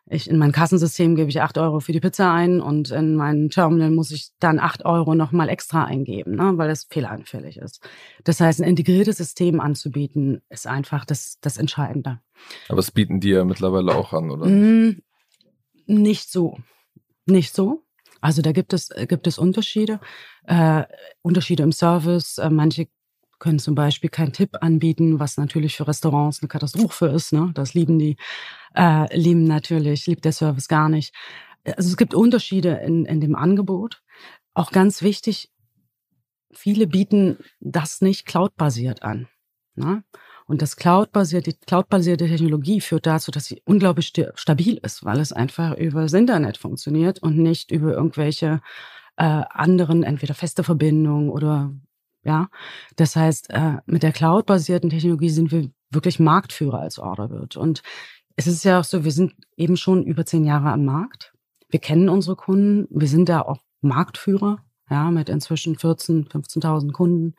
[0.10, 3.50] ich, in mein Kassensystem gebe ich acht Euro für die Pizza ein und in mein
[3.50, 7.82] Terminal muss ich dann acht Euro nochmal extra eingeben, ne, weil das fehleranfällig ist.
[8.24, 12.20] Das heißt, ein integriertes System anzubieten, ist einfach das, das Entscheidende.
[12.68, 14.46] Aber es bieten die ja mittlerweile auch an, oder?
[14.46, 15.02] Mm,
[15.86, 16.58] nicht so.
[17.26, 17.84] Nicht so.
[18.20, 20.00] Also da gibt es, gibt es Unterschiede.
[20.46, 20.84] Äh,
[21.22, 22.38] Unterschiede im Service.
[22.38, 22.88] Äh, manche
[23.44, 27.34] können zum Beispiel keinen Tipp anbieten, was natürlich für Restaurants eine Katastrophe ist.
[27.34, 27.52] Ne?
[27.54, 28.16] Das lieben die,
[28.74, 31.14] äh, lieben natürlich, liebt der Service gar nicht.
[31.66, 34.02] Also es gibt Unterschiede in, in dem Angebot.
[34.54, 35.52] Auch ganz wichtig,
[36.54, 39.28] viele bieten das nicht cloud-basiert an.
[39.76, 40.06] Ne?
[40.46, 45.34] Und das Cloud-basierte, die Cloud-basierte Technologie führt dazu, dass sie unglaublich stabil ist, weil es
[45.34, 48.62] einfach über das Internet funktioniert und nicht über irgendwelche
[49.18, 51.74] äh, anderen, entweder feste Verbindungen oder
[52.24, 52.50] ja,
[52.96, 57.58] das heißt, äh, mit der Cloud-basierten Technologie sind wir wirklich Marktführer als Orderbird.
[57.58, 57.84] Und
[58.36, 61.34] es ist ja auch so, wir sind eben schon über zehn Jahre am Markt.
[61.70, 62.88] Wir kennen unsere Kunden.
[62.90, 64.60] Wir sind da auch Marktführer,
[64.90, 67.36] ja, mit inzwischen 14, 15.000 Kunden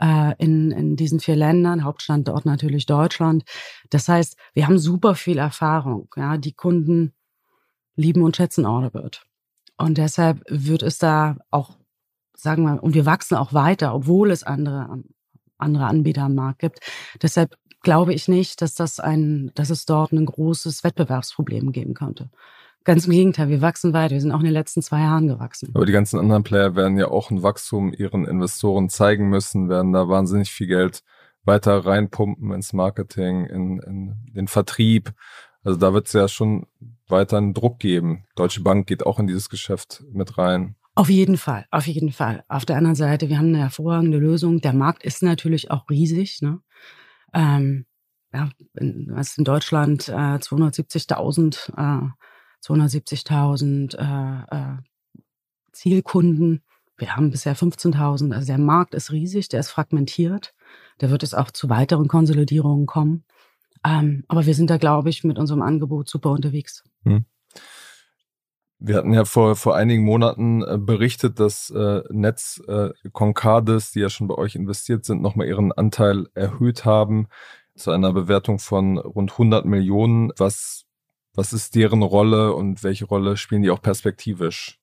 [0.00, 3.44] äh, in, in diesen vier Ländern, Hauptstandort natürlich Deutschland.
[3.90, 6.08] Das heißt, wir haben super viel Erfahrung.
[6.16, 7.12] Ja, die Kunden
[7.96, 9.24] lieben und schätzen Orderbird.
[9.76, 11.76] Und deshalb wird es da auch
[12.36, 15.02] sagen wir, und wir wachsen auch weiter, obwohl es andere,
[15.58, 16.80] andere Anbieter am Markt gibt.
[17.22, 22.30] Deshalb glaube ich nicht, dass das ein, dass es dort ein großes Wettbewerbsproblem geben könnte.
[22.84, 24.12] Ganz im Gegenteil, wir wachsen weiter.
[24.12, 25.70] Wir sind auch in den letzten zwei Jahren gewachsen.
[25.74, 29.92] Aber die ganzen anderen Player werden ja auch ein Wachstum ihren Investoren zeigen müssen, werden
[29.92, 31.02] da wahnsinnig viel Geld
[31.44, 35.12] weiter reinpumpen ins Marketing, in, in den Vertrieb.
[35.62, 36.66] Also da wird es ja schon
[37.08, 38.24] weiter einen Druck geben.
[38.36, 40.76] Deutsche Bank geht auch in dieses Geschäft mit rein.
[40.96, 42.44] Auf jeden Fall, auf jeden Fall.
[42.48, 44.60] Auf der anderen Seite, wir haben eine hervorragende Lösung.
[44.60, 46.40] Der Markt ist natürlich auch riesig.
[46.40, 46.60] Ne?
[47.32, 47.86] Ähm,
[48.32, 52.10] ja, in, was in Deutschland äh, 270.000 äh,
[52.64, 54.76] 270.000 äh, äh,
[55.72, 56.62] Zielkunden.
[56.96, 58.32] Wir haben bisher 15.000.
[58.32, 60.54] Also der Markt ist riesig, der ist fragmentiert.
[60.98, 63.24] Da wird es auch zu weiteren Konsolidierungen kommen.
[63.84, 66.84] Ähm, aber wir sind da, glaube ich, mit unserem Angebot super unterwegs.
[67.04, 67.24] Hm.
[68.78, 74.00] Wir hatten ja vor, vor einigen Monaten äh, berichtet, dass äh, Netz äh, Concardis, die
[74.00, 77.28] ja schon bei euch investiert sind, nochmal ihren Anteil erhöht haben
[77.76, 80.32] zu einer Bewertung von rund 100 Millionen.
[80.36, 80.84] Was,
[81.34, 84.80] was ist deren Rolle und welche Rolle spielen die auch perspektivisch?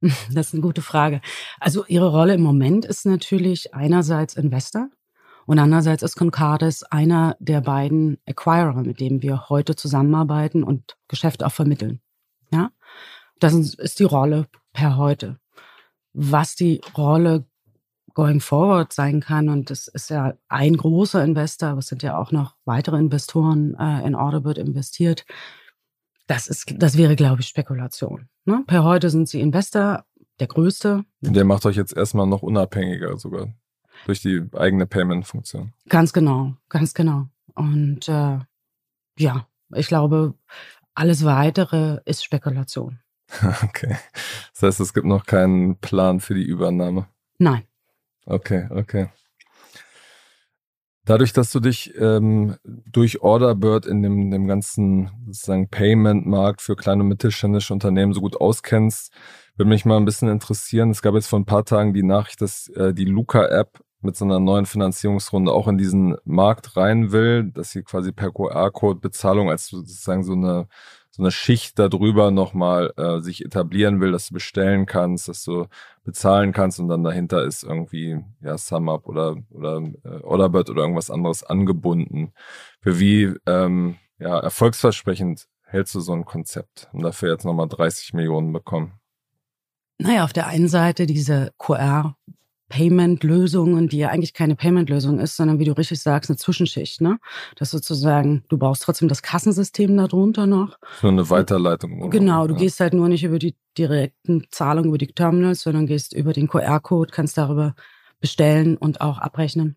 [0.32, 1.20] Das ist eine gute Frage.
[1.58, 4.88] Also ihre Rolle im Moment ist natürlich einerseits Investor
[5.46, 11.46] und andererseits ist Concardis einer der beiden Acquirer, mit denen wir heute zusammenarbeiten und Geschäfte
[11.46, 12.00] auch vermitteln.
[12.50, 12.70] Ja,
[13.40, 15.38] das ist die Rolle per heute.
[16.12, 17.44] Was die Rolle
[18.14, 22.18] going forward sein kann, und das ist ja ein großer Investor, aber es sind ja
[22.18, 25.24] auch noch weitere Investoren äh, in Orderbird investiert.
[26.26, 28.28] Das ist, das wäre, glaube ich, Spekulation.
[28.44, 28.64] Ne?
[28.66, 30.04] Per heute sind sie Investor,
[30.40, 31.04] der größte.
[31.20, 33.54] Der macht euch jetzt erstmal noch unabhängiger sogar
[34.06, 35.72] durch die eigene Payment-Funktion.
[35.88, 37.28] Ganz genau, ganz genau.
[37.54, 38.38] Und äh,
[39.18, 40.34] ja, ich glaube,
[40.98, 42.98] alles weitere ist Spekulation.
[43.62, 43.96] Okay.
[44.54, 47.08] Das heißt, es gibt noch keinen Plan für die Übernahme.
[47.38, 47.62] Nein.
[48.24, 49.10] Okay, okay.
[51.04, 57.02] Dadurch, dass du dich ähm, durch Orderbird in dem, dem ganzen sozusagen Payment-Markt für kleine
[57.02, 59.12] und mittelständische Unternehmen so gut auskennst,
[59.56, 60.90] würde mich mal ein bisschen interessieren.
[60.90, 64.24] Es gab jetzt vor ein paar Tagen die Nachricht, dass äh, die Luca-App mit so
[64.24, 69.50] einer neuen Finanzierungsrunde auch in diesen Markt rein will, dass sie quasi per QR-Code Bezahlung
[69.50, 70.68] als sozusagen so eine
[71.10, 75.66] so eine Schicht darüber nochmal äh, sich etablieren will, dass du bestellen kannst, dass du
[76.04, 81.10] bezahlen kannst und dann dahinter ist irgendwie ja SumUp oder oder äh, Orderbird oder irgendwas
[81.10, 82.32] anderes angebunden.
[82.80, 88.14] Für wie ähm, ja erfolgsversprechend hältst du so ein Konzept und dafür jetzt nochmal 30
[88.14, 88.92] Millionen bekommen?
[89.98, 92.16] Naja, auf der einen Seite diese QR
[92.68, 97.00] Payment-Lösungen, die ja eigentlich keine Payment-Lösung ist, sondern wie du richtig sagst, eine Zwischenschicht.
[97.00, 97.18] Ne?
[97.56, 100.78] Das sozusagen, du brauchst trotzdem das Kassensystem darunter noch.
[101.00, 102.10] So eine Weiterleitung.
[102.10, 102.60] Genau, du ja.
[102.60, 106.48] gehst halt nur nicht über die direkten Zahlungen über die Terminals, sondern gehst über den
[106.48, 107.74] QR-Code, kannst darüber
[108.20, 109.76] bestellen und auch abrechnen.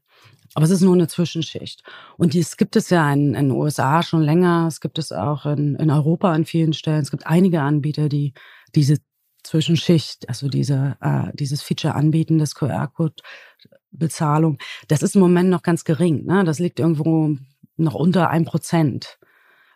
[0.53, 1.81] Aber es ist nur eine Zwischenschicht.
[2.17, 4.65] Und dies gibt es ja in, in den USA schon länger.
[4.67, 7.01] Es gibt es auch in, in Europa an vielen Stellen.
[7.01, 8.33] Es gibt einige Anbieter, die
[8.75, 8.97] diese
[9.43, 15.83] Zwischenschicht, also diese, äh, dieses Feature anbieten, das QR-Code-Bezahlung, das ist im Moment noch ganz
[15.83, 16.25] gering.
[16.25, 16.43] Ne?
[16.43, 17.35] Das liegt irgendwo
[17.77, 19.17] noch unter ein Prozent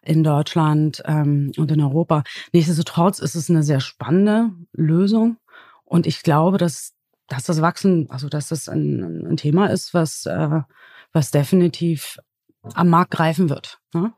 [0.02, 2.24] in Deutschland ähm, und in Europa.
[2.54, 5.38] Nichtsdestotrotz ist es eine sehr spannende Lösung
[5.84, 6.94] und ich glaube, dass,
[7.28, 10.62] dass das Wachsen, also dass das ein, ein Thema ist, was, äh,
[11.12, 12.20] was definitiv
[12.74, 13.80] am Markt greifen wird.
[13.94, 14.14] Ne?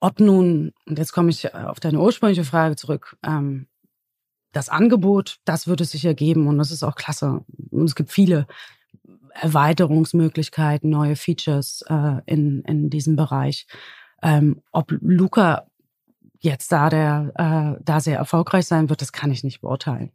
[0.00, 3.66] Ob nun, und jetzt komme ich auf deine ursprüngliche Frage zurück, ähm,
[4.52, 7.44] das Angebot, das wird es sicher geben und das ist auch klasse.
[7.70, 8.46] Und es gibt viele
[9.34, 13.66] Erweiterungsmöglichkeiten, neue Features äh, in, in diesem Bereich.
[14.22, 15.66] Ähm, ob Luca
[16.40, 17.32] jetzt da der
[17.78, 20.10] äh, da sehr erfolgreich sein wird, das kann ich nicht beurteilen.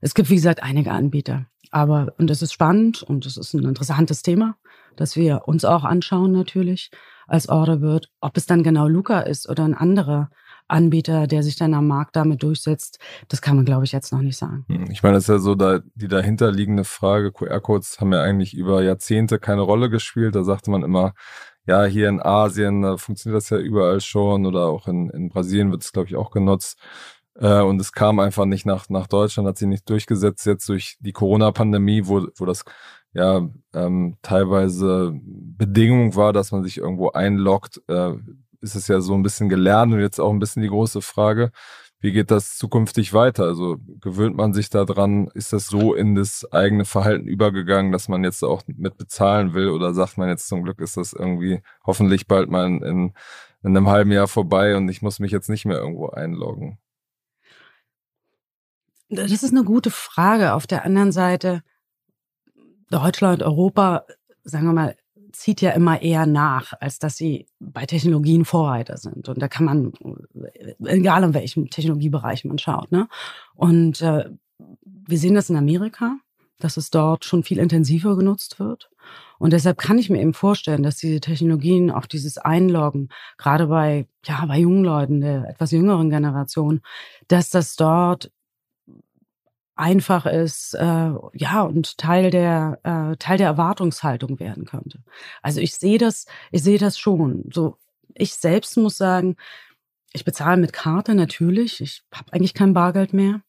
[0.00, 3.64] Es gibt wie gesagt einige Anbieter, aber und es ist spannend und es ist ein
[3.64, 4.56] interessantes Thema,
[4.96, 6.90] das wir uns auch anschauen natürlich
[7.26, 8.10] als Order wird.
[8.20, 10.30] Ob es dann genau Luca ist oder ein anderer
[10.68, 14.20] Anbieter, der sich dann am Markt damit durchsetzt, das kann man, glaube ich, jetzt noch
[14.20, 14.64] nicht sagen.
[14.68, 17.32] Hm, ich meine, das ist ja so da, die dahinterliegende Frage.
[17.32, 20.34] QR-Codes haben ja eigentlich über Jahrzehnte keine Rolle gespielt.
[20.34, 21.14] Da sagte man immer,
[21.66, 25.82] ja, hier in Asien funktioniert das ja überall schon oder auch in, in Brasilien wird
[25.82, 26.78] es, glaube ich, auch genutzt.
[27.34, 30.46] Äh, und es kam einfach nicht nach, nach Deutschland, hat sich nicht durchgesetzt.
[30.46, 32.64] Jetzt durch die Corona-Pandemie, wo, wo das
[33.12, 38.12] ja ähm, teilweise Bedingung war, dass man sich irgendwo einloggt, äh,
[38.60, 41.52] ist es ja so ein bisschen gelernt und jetzt auch ein bisschen die große Frage,
[42.00, 43.44] wie geht das zukünftig weiter?
[43.44, 48.22] Also gewöhnt man sich daran, ist das so in das eigene Verhalten übergegangen, dass man
[48.22, 52.28] jetzt auch mit bezahlen will oder sagt man jetzt zum Glück ist das irgendwie hoffentlich
[52.28, 53.14] bald mal in, in,
[53.62, 56.78] in einem halben Jahr vorbei und ich muss mich jetzt nicht mehr irgendwo einloggen?
[59.10, 60.52] Das ist eine gute Frage.
[60.52, 61.62] Auf der anderen Seite,
[62.90, 64.04] Deutschland, Europa,
[64.44, 64.96] sagen wir mal,
[65.38, 69.28] zieht ja immer eher nach, als dass sie bei Technologien Vorreiter sind.
[69.28, 69.92] Und da kann man,
[70.84, 73.08] egal in welchem Technologiebereich man schaut, ne?
[73.54, 74.30] Und äh,
[74.80, 76.16] wir sehen das in Amerika,
[76.58, 78.90] dass es dort schon viel intensiver genutzt wird.
[79.38, 84.06] Und deshalb kann ich mir eben vorstellen, dass diese Technologien, auch dieses Einloggen, gerade bei,
[84.24, 86.80] ja, bei jungen Leuten der etwas jüngeren Generation,
[87.28, 88.32] dass das dort
[89.78, 94.98] einfach ist, äh, ja, und Teil der, äh, Teil der Erwartungshaltung werden könnte.
[95.40, 97.44] Also ich sehe das, ich sehe das schon.
[97.52, 97.76] So,
[98.14, 99.36] ich selbst muss sagen,
[100.12, 101.80] ich bezahle mit Karte natürlich.
[101.80, 103.40] Ich habe eigentlich kein Bargeld mehr.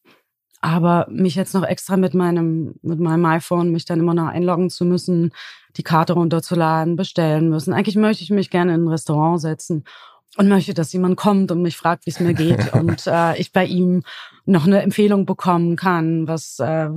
[0.62, 4.68] Aber mich jetzt noch extra mit meinem, mit meinem iPhone, mich dann immer noch einloggen
[4.68, 5.32] zu müssen,
[5.76, 7.72] die Karte runterzuladen, bestellen müssen.
[7.72, 9.84] Eigentlich möchte ich mich gerne in ein Restaurant setzen
[10.36, 13.52] und möchte, dass jemand kommt und mich fragt, wie es mir geht und äh, ich
[13.52, 14.02] bei ihm
[14.50, 16.90] noch eine Empfehlung bekommen kann, was äh,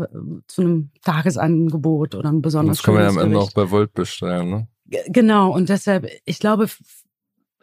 [0.47, 3.93] zu einem Tagesangebot oder ein besonders Das kann man ja am Ende auch bei Volt
[3.93, 4.67] bestellen, ne?
[5.07, 6.67] Genau und deshalb, ich glaube,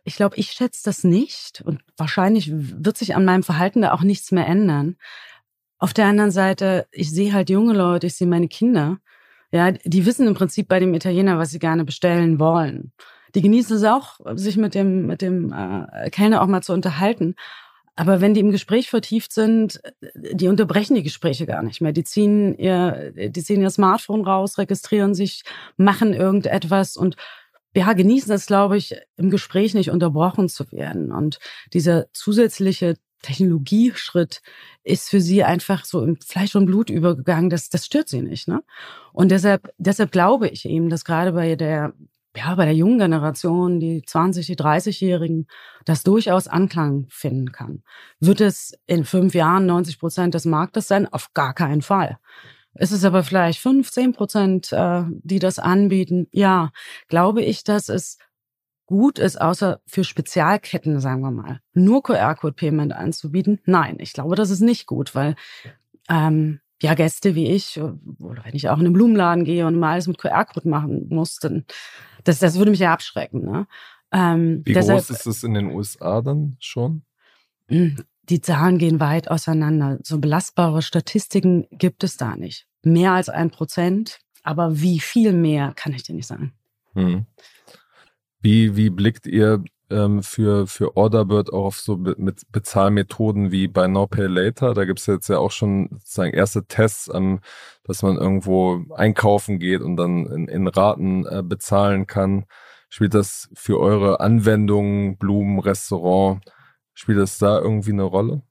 [0.05, 4.03] ich glaube, ich schätze das nicht und wahrscheinlich wird sich an meinem Verhalten da auch
[4.03, 4.97] nichts mehr ändern.
[5.79, 8.99] Auf der anderen Seite, ich sehe halt junge Leute, ich sehe meine Kinder,
[9.53, 12.93] ja, die wissen im Prinzip bei dem Italiener, was sie gerne bestellen wollen.
[13.35, 17.35] Die genießen es auch, sich mit dem, mit dem äh, Kellner auch mal zu unterhalten.
[18.01, 19.79] Aber wenn die im Gespräch vertieft sind,
[20.15, 21.93] die unterbrechen die Gespräche gar nicht mehr.
[21.93, 25.43] Die ziehen ihr, die ziehen ihr Smartphone raus, registrieren sich,
[25.77, 27.17] machen irgendetwas und
[27.77, 31.13] ja, genießen es, glaube ich, im Gespräch nicht unterbrochen zu werden.
[31.13, 31.41] Und
[31.75, 34.41] dieser zusätzliche Technologieschritt
[34.83, 37.51] ist für sie einfach so im Fleisch und Blut übergegangen.
[37.51, 38.49] Das, das stört sie nicht.
[38.49, 38.63] Ne?
[39.13, 41.93] Und deshalb, deshalb glaube ich eben, dass gerade bei der
[42.37, 45.47] ja, bei der jungen Generation, die 20, die 30-Jährigen,
[45.85, 47.83] das durchaus Anklang finden kann.
[48.21, 51.13] Wird es in fünf Jahren 90 Prozent des Marktes sein?
[51.13, 52.19] Auf gar keinen Fall.
[52.75, 56.29] Ist es aber vielleicht 15 Prozent, äh, die das anbieten?
[56.31, 56.71] Ja,
[57.09, 58.19] glaube ich, dass es
[58.87, 63.61] gut ist, außer für Spezialketten, sagen wir mal, nur QR-Code-Payment anzubieten?
[63.65, 65.35] Nein, ich glaube, das ist nicht gut, weil
[66.09, 69.93] ähm, ja, Gäste wie ich, oder wenn ich auch in einen Blumenladen gehe und mal
[69.93, 71.65] alles mit QR-Code machen muss, dann
[72.25, 73.45] das, das würde mich ja abschrecken.
[73.45, 73.67] Ne?
[74.13, 77.03] Ähm, wie deshalb, groß ist es in den USA dann schon?
[77.69, 79.99] Hm, die Zahlen gehen weit auseinander.
[80.03, 82.67] So belastbare Statistiken gibt es da nicht.
[82.83, 86.53] Mehr als ein Prozent, aber wie viel mehr, kann ich dir nicht sagen.
[86.95, 87.27] Hm.
[88.41, 93.69] Wie, wie blickt ihr ähm, für, für Orderbird auch auf so be mit Bezahlmethoden wie
[93.69, 94.75] bei No Pay Later.
[94.75, 97.41] Da gibt es jetzt ja auch schon sozusagen erste Tests, ähm,
[97.85, 102.47] dass man irgendwo einkaufen geht und dann in, in Raten äh, bezahlen kann.
[102.89, 106.43] Spielt das für eure Anwendungen, Blumen, Restaurant,
[106.95, 108.43] spielt das da irgendwie eine Rolle?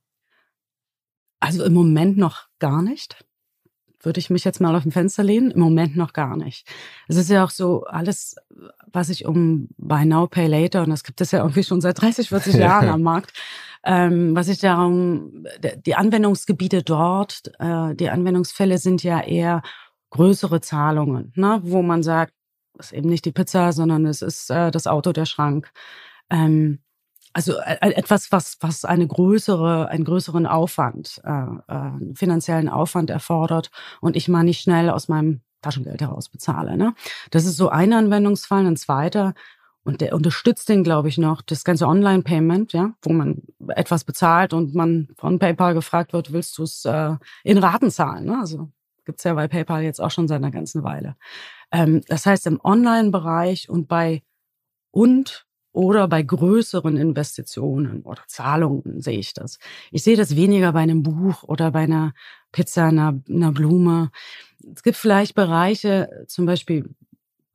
[1.40, 3.26] Also im Moment noch gar nicht
[4.02, 5.52] würde ich mich jetzt mal auf dem Fenster lehnen?
[5.52, 6.68] Im Moment noch gar nicht.
[7.08, 8.36] Es ist ja auch so, alles,
[8.92, 12.02] was ich um Buy Now, Pay Later, und das gibt es ja irgendwie schon seit
[12.02, 13.34] 30, 40 Jahren am Markt,
[13.84, 15.46] ähm, was ich darum,
[15.86, 19.62] die Anwendungsgebiete dort, äh, die Anwendungsfälle sind ja eher
[20.10, 21.62] größere Zahlungen, ne?
[21.64, 22.34] wo man sagt,
[22.74, 25.72] das ist eben nicht die Pizza, sondern es ist äh, das Auto, der Schrank.
[26.30, 26.80] Ähm,
[27.34, 33.10] also äh, äh, etwas, was, was eine größere, einen größeren Aufwand, äh, äh, finanziellen Aufwand
[33.10, 36.78] erfordert und ich mal nicht schnell aus meinem Taschengeld heraus bezahle.
[36.78, 36.94] Ne?
[37.32, 38.66] Das ist so ein Anwendungsfall.
[38.66, 39.34] Ein zweiter,
[39.84, 44.54] und der unterstützt den, glaube ich, noch, das ganze Online-Payment, ja, wo man etwas bezahlt
[44.54, 48.26] und man von PayPal gefragt wird, willst du es äh, in Raten zahlen?
[48.26, 48.38] Ne?
[48.40, 48.70] Also
[49.06, 51.16] gibt's ja bei PayPal jetzt auch schon seit einer ganzen Weile.
[51.72, 54.22] Ähm, das heißt, im Online-Bereich und bei
[54.92, 59.60] und oder bei größeren Investitionen oder Zahlungen sehe ich das.
[59.92, 62.14] Ich sehe das weniger bei einem Buch oder bei einer
[62.52, 64.12] Pizza, einer, einer Blume.
[64.74, 66.90] Es gibt vielleicht Bereiche, zum Beispiel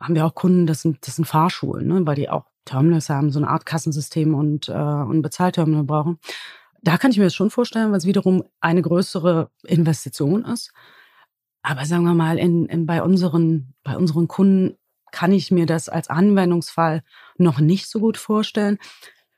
[0.00, 3.30] haben wir auch Kunden, das sind, das sind Fahrschulen, ne, weil die auch Terminals haben,
[3.30, 6.18] so eine Art Kassensystem und, äh, und Bezahlterminal brauchen.
[6.82, 10.72] Da kann ich mir das schon vorstellen, weil es wiederum eine größere Investition ist.
[11.62, 14.76] Aber sagen wir mal, in, in, bei, unseren, bei unseren Kunden
[15.14, 17.04] kann ich mir das als Anwendungsfall
[17.38, 18.78] noch nicht so gut vorstellen.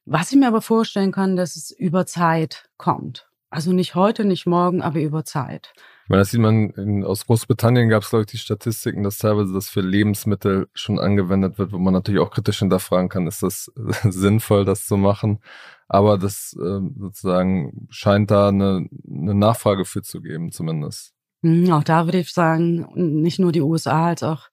[0.07, 3.29] Was ich mir aber vorstellen kann, dass es über Zeit kommt.
[3.51, 5.75] Also nicht heute, nicht morgen, aber über Zeit.
[6.05, 9.19] Ich meine, das sieht man, in, aus Großbritannien gab es, glaube ich, die Statistiken, dass
[9.19, 13.43] teilweise das für Lebensmittel schon angewendet wird, wo man natürlich auch kritisch hinterfragen kann, ist
[13.43, 13.71] das
[14.03, 15.41] sinnvoll, das zu machen.
[15.89, 21.12] Aber das äh, sozusagen scheint da eine, eine Nachfrage für zu geben, zumindest.
[21.43, 24.49] Hm, auch da würde ich sagen, nicht nur die USA, als auch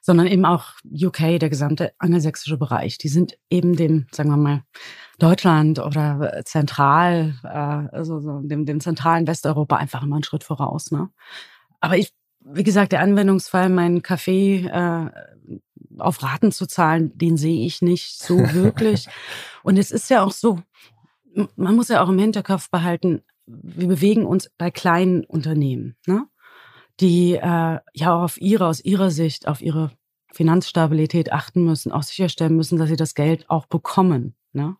[0.00, 2.98] sondern eben auch UK, der gesamte angelsächsische Bereich.
[2.98, 4.62] Die sind eben dem, sagen wir mal,
[5.18, 10.90] Deutschland oder zentral, äh, also so dem, dem zentralen Westeuropa einfach immer einen Schritt voraus.
[10.90, 11.10] Ne?
[11.80, 15.10] Aber ich, wie gesagt, der Anwendungsfall, meinen Kaffee äh,
[15.98, 19.08] auf Raten zu zahlen, den sehe ich nicht so wirklich.
[19.62, 20.60] Und es ist ja auch so,
[21.56, 26.26] man muss ja auch im Hinterkopf behalten, wir bewegen uns bei kleinen Unternehmen, ne?
[27.00, 27.40] Die äh,
[27.94, 29.92] ja auch auf ihre, aus ihrer Sicht, auf ihre
[30.32, 34.34] Finanzstabilität achten müssen, auch sicherstellen müssen, dass sie das Geld auch bekommen.
[34.52, 34.76] Ne?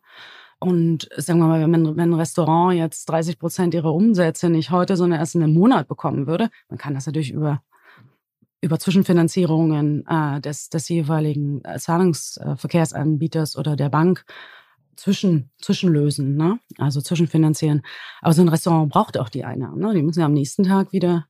[0.59, 4.97] Und sagen wir mal, wenn, wenn ein Restaurant jetzt 30 Prozent ihrer Umsätze nicht heute,
[4.97, 7.63] sondern erst in einem Monat bekommen würde, man kann das natürlich über
[8.61, 14.25] über Zwischenfinanzierungen äh, des, des jeweiligen äh, Zahlungsverkehrsanbieters oder der Bank
[14.97, 16.59] zwischen, zwischenlösen, ne?
[16.77, 17.83] also zwischenfinanzieren.
[18.21, 19.79] Aber so ein Restaurant braucht auch die Einnahmen.
[19.79, 19.95] Ne?
[19.95, 21.29] Die müssen ja am nächsten Tag wieder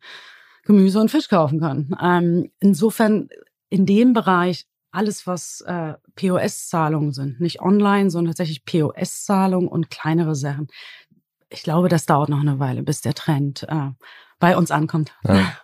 [0.69, 1.97] Gemüse und Fisch kaufen können.
[2.01, 3.31] Ähm, insofern
[3.71, 10.35] in dem Bereich alles, was äh, POS-Zahlungen sind, nicht online, sondern tatsächlich POS-Zahlungen und kleinere
[10.35, 10.69] Sachen.
[11.49, 13.93] Ich glaube, das dauert noch eine Weile, bis der Trend äh,
[14.39, 15.13] bei uns ankommt.
[15.25, 15.53] Ja.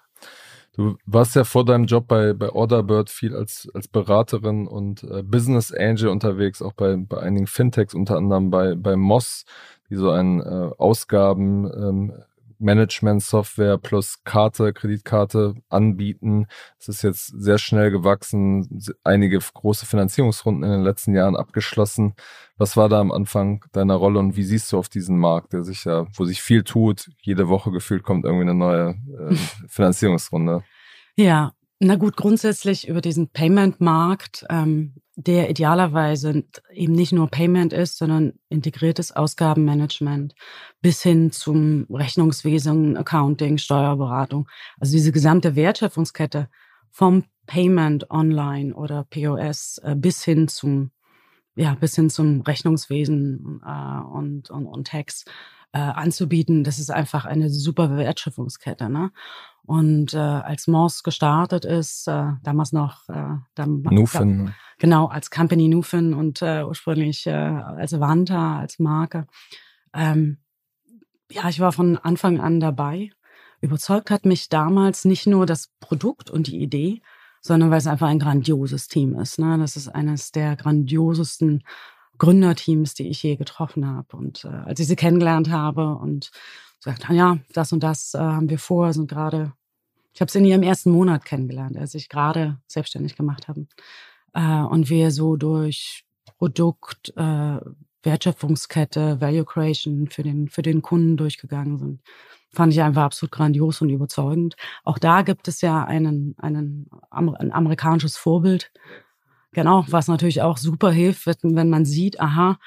[0.76, 5.22] Du warst ja vor deinem Job bei, bei Orderbird viel als, als Beraterin und äh,
[5.22, 9.44] Business Angel unterwegs, auch bei, bei einigen Fintechs, unter anderem bei, bei Moss,
[9.88, 12.12] die so ein äh, Ausgaben ähm,
[12.58, 16.46] Management-Software plus Karte, Kreditkarte anbieten.
[16.78, 18.68] Es ist jetzt sehr schnell gewachsen,
[19.02, 22.14] einige große Finanzierungsrunden in den letzten Jahren abgeschlossen.
[22.56, 25.64] Was war da am Anfang deiner Rolle und wie siehst du auf diesen Markt, der
[25.64, 29.34] sich ja, wo sich viel tut, jede Woche gefühlt kommt irgendwie eine neue äh,
[29.68, 30.62] Finanzierungsrunde?
[31.16, 37.98] Ja, na gut, grundsätzlich über diesen Payment-Markt, ähm, der idealerweise eben nicht nur Payment ist,
[37.98, 40.34] sondern integriertes Ausgabenmanagement
[40.80, 44.48] bis hin zum Rechnungswesen, Accounting, Steuerberatung.
[44.78, 46.48] Also diese gesamte Wertschöpfungskette
[46.90, 50.90] vom Payment online oder POS äh, bis hin zum
[51.56, 55.24] ja bis hin zum Rechnungswesen äh, und, und, und Tax
[55.72, 56.64] äh, anzubieten.
[56.64, 58.88] Das ist einfach eine super Wertschöpfungskette.
[58.88, 59.10] Ne?
[59.64, 64.46] Und äh, als Moss gestartet ist, äh, damals noch äh, dann, Nufin.
[64.46, 69.26] Da, genau, als Company Nufin und äh, ursprünglich äh, als Wanta, als Marke.
[69.92, 70.38] Ähm,
[71.30, 73.10] ja, ich war von Anfang an dabei.
[73.60, 77.00] Überzeugt hat mich damals nicht nur das Produkt und die Idee,
[77.46, 79.38] sondern weil es einfach ein grandioses Team ist.
[79.38, 79.58] Ne?
[79.58, 81.62] Das ist eines der grandiosesten
[82.16, 84.16] Gründerteams, die ich je getroffen habe.
[84.16, 86.30] Und äh, als ich sie kennengelernt habe und
[86.80, 89.52] sagt, ja, das und das äh, haben wir vor, sind gerade,
[90.14, 93.66] ich habe sie in ihrem ersten Monat kennengelernt, als ich gerade selbstständig gemacht habe.
[94.32, 96.06] Äh, und wir so durch
[96.38, 97.58] Produkt, äh,
[98.04, 102.00] Wertschöpfungskette, Value Creation für den, für den Kunden durchgegangen sind.
[102.52, 104.54] Fand ich einfach absolut grandios und überzeugend.
[104.84, 108.70] Auch da gibt es ja einen, einen, ein amerikanisches Vorbild.
[109.52, 112.58] Genau, was natürlich auch super hilft, wenn man sieht, aha,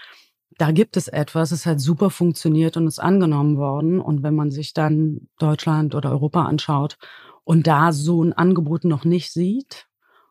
[0.57, 4.01] da gibt es etwas, es hat super funktioniert und ist angenommen worden.
[4.01, 6.97] Und wenn man sich dann Deutschland oder Europa anschaut
[7.43, 9.86] und da so ein Angebot noch nicht sieht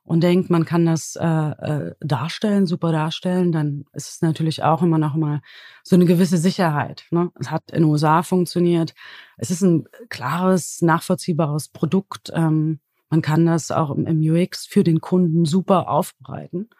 [0.06, 4.80] und denkt, man kann das äh, äh, darstellen, super darstellen, dann ist es natürlich auch
[4.80, 5.40] immer noch mal
[5.82, 7.06] so eine gewisse Sicherheit.
[7.10, 7.30] Ne?
[7.40, 8.94] Es hat in den USA funktioniert.
[9.36, 12.30] Es ist ein klares, nachvollziehbares Produkt.
[12.32, 12.78] Ähm,
[13.10, 16.70] man kann das auch im, im UX für den Kunden super aufbereiten.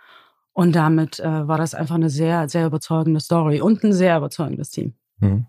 [0.52, 4.70] Und damit äh, war das einfach eine sehr, sehr überzeugende Story und ein sehr überzeugendes
[4.70, 4.94] Team.
[5.18, 5.46] Mhm.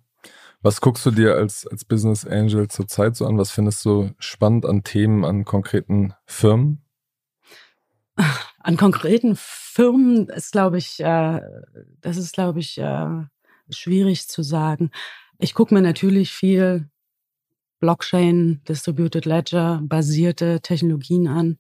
[0.63, 3.37] Was guckst du dir als, als Business Angel zurzeit so an?
[3.37, 6.81] Was findest du spannend an Themen, an konkreten Firmen?
[8.59, 11.41] An konkreten Firmen ist, glaube ich, äh,
[12.01, 13.25] das ist, glaube ich, äh,
[13.69, 14.91] schwierig zu sagen.
[15.39, 16.89] Ich gucke mir natürlich viel
[17.79, 21.59] Blockchain, Distributed Ledger basierte Technologien an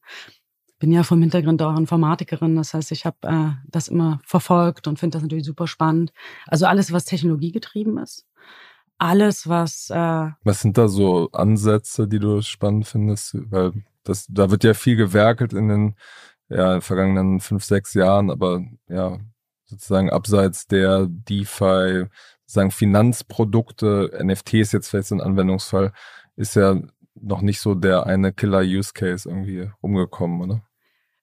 [0.79, 4.99] bin ja vom Hintergrund auch Informatikerin, das heißt, ich habe äh, das immer verfolgt und
[4.99, 6.11] finde das natürlich super spannend.
[6.45, 8.25] Also alles, was technologiegetrieben ist.
[8.99, 9.89] Alles, was.
[9.89, 13.37] Äh, was sind da so Ansätze, die du spannend findest?
[13.51, 15.95] Weil das, da wird ja viel gewerkelt in den
[16.49, 19.19] ja, vergangenen fünf, sechs Jahren, aber ja,
[19.65, 22.05] sozusagen abseits der DeFi,
[22.45, 25.91] sozusagen Finanzprodukte, NFT ist jetzt vielleicht so ein Anwendungsfall,
[26.35, 26.79] ist ja
[27.15, 30.63] noch nicht so der eine Killer-Use-Case irgendwie rumgekommen, oder?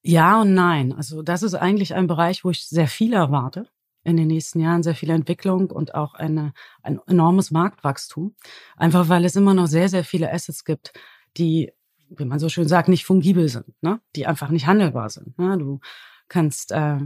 [0.02, 0.92] Ja und nein.
[0.92, 3.68] Also das ist eigentlich ein Bereich, wo ich sehr viel erwarte
[4.02, 8.35] in den nächsten Jahren, sehr viel Entwicklung und auch eine, ein enormes Marktwachstum.
[8.77, 10.92] Einfach weil es immer noch sehr, sehr viele Assets gibt,
[11.38, 11.72] die,
[12.11, 14.00] wie man so schön sagt, nicht fungibel sind, ne?
[14.17, 15.38] die einfach nicht handelbar sind.
[15.38, 15.59] Ne?
[15.59, 15.81] Du
[16.29, 16.98] kannst, äh,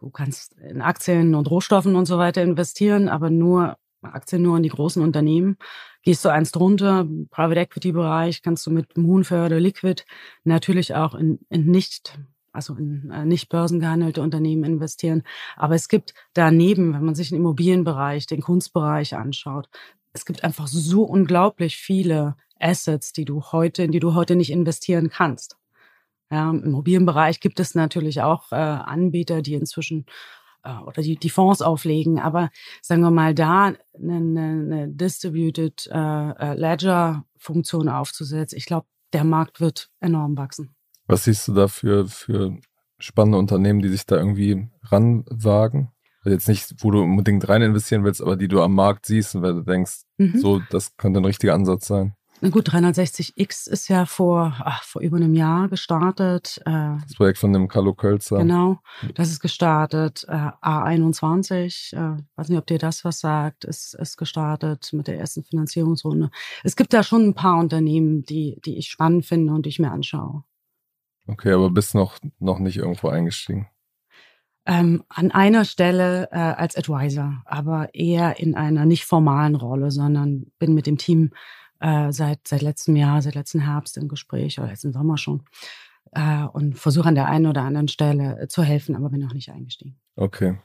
[0.00, 4.62] du kannst in Aktien und Rohstoffen und so weiter investieren, aber nur Aktien nur in
[4.62, 5.56] die großen Unternehmen
[6.02, 10.02] Gehst du eins drunter, Private Equity Bereich, kannst du mit Moonförder Liquid
[10.42, 12.18] natürlich auch in, in nicht
[12.54, 15.22] also in äh, nicht börsengehandelte Unternehmen investieren.
[15.56, 19.70] Aber es gibt daneben, wenn man sich den Immobilienbereich, den Kunstbereich anschaut,
[20.12, 24.50] es gibt einfach so unglaublich viele Assets, die du heute, in die du heute nicht
[24.50, 25.56] investieren kannst.
[26.30, 30.06] Ja, Im Immobilienbereich gibt es natürlich auch äh, Anbieter, die inzwischen
[30.64, 32.50] äh, oder die, die Fonds auflegen, aber
[32.80, 39.24] sagen wir mal da eine, eine Distributed äh, äh, Ledger Funktion aufzusetzen, ich glaube, der
[39.24, 40.74] Markt wird enorm wachsen.
[41.06, 42.56] Was siehst du da für, für
[42.98, 45.90] spannende Unternehmen, die sich da irgendwie ranwagen?
[46.20, 49.34] Also jetzt nicht, wo du unbedingt rein investieren willst, aber die du am Markt siehst
[49.34, 50.38] und weil du denkst, mhm.
[50.38, 52.14] so, das könnte ein richtiger Ansatz sein.
[52.44, 56.60] Na gut, 360X ist ja vor, ach, vor über einem Jahr gestartet.
[56.66, 58.38] Äh, das Projekt von dem Carlo Kölzer.
[58.38, 58.80] Genau,
[59.14, 60.26] das ist gestartet.
[60.26, 65.20] Äh, A21, äh, weiß nicht, ob dir das was sagt, ist, ist gestartet mit der
[65.20, 66.32] ersten Finanzierungsrunde.
[66.64, 69.78] Es gibt da schon ein paar Unternehmen, die, die ich spannend finde und die ich
[69.78, 70.42] mir anschaue.
[71.28, 73.68] Okay, aber bist noch, noch nicht irgendwo eingestiegen?
[74.66, 80.46] Ähm, an einer Stelle äh, als Advisor, aber eher in einer nicht formalen Rolle, sondern
[80.58, 81.30] bin mit dem Team
[81.82, 85.42] äh, seit, seit letztem Jahr, seit letztem Herbst im Gespräch oder letzten Sommer schon
[86.12, 89.34] äh, und versuche an der einen oder anderen Stelle äh, zu helfen, aber bin noch
[89.34, 89.98] nicht eingestiegen.
[90.16, 90.58] Okay.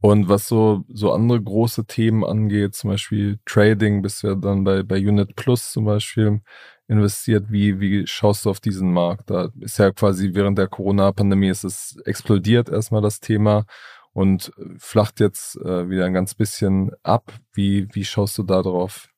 [0.00, 4.62] Und was so, so andere große Themen angeht, zum Beispiel Trading, bist du ja dann
[4.62, 6.42] bei, bei Unit Plus zum Beispiel
[6.88, 7.50] investiert.
[7.50, 9.30] Wie, wie schaust du auf diesen Markt?
[9.30, 13.64] Da ist ja quasi während der Corona-Pandemie ist es explodiert erstmal das Thema
[14.12, 17.32] und flacht jetzt äh, wieder ein ganz bisschen ab.
[17.54, 19.08] Wie, wie schaust du da drauf?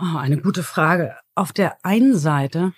[0.00, 1.16] Oh, eine gute Frage.
[1.34, 2.72] Auf der einen Seite,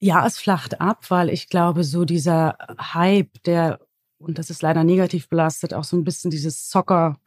[0.00, 3.80] ja, es flacht ab, weil ich glaube, so dieser Hype, der,
[4.18, 7.18] und das ist leider negativ belastet, auch so ein bisschen dieses Zocker,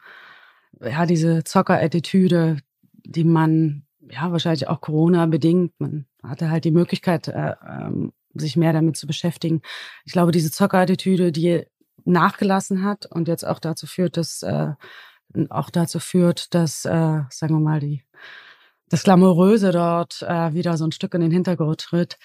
[0.80, 2.58] ja, diese Zocker-Attitüde,
[2.92, 5.72] die man ja, wahrscheinlich auch Corona bedingt.
[5.78, 9.62] Man hatte halt die Möglichkeit, äh, ähm, sich mehr damit zu beschäftigen.
[10.04, 11.64] Ich glaube, diese Zockerattitüde, die
[12.04, 14.72] nachgelassen hat und jetzt auch dazu führt, dass äh,
[15.50, 18.04] auch dazu führt, dass, äh, sagen wir mal, die
[18.94, 22.16] das Glamouröse dort äh, wieder so ein Stück in den Hintergrund tritt.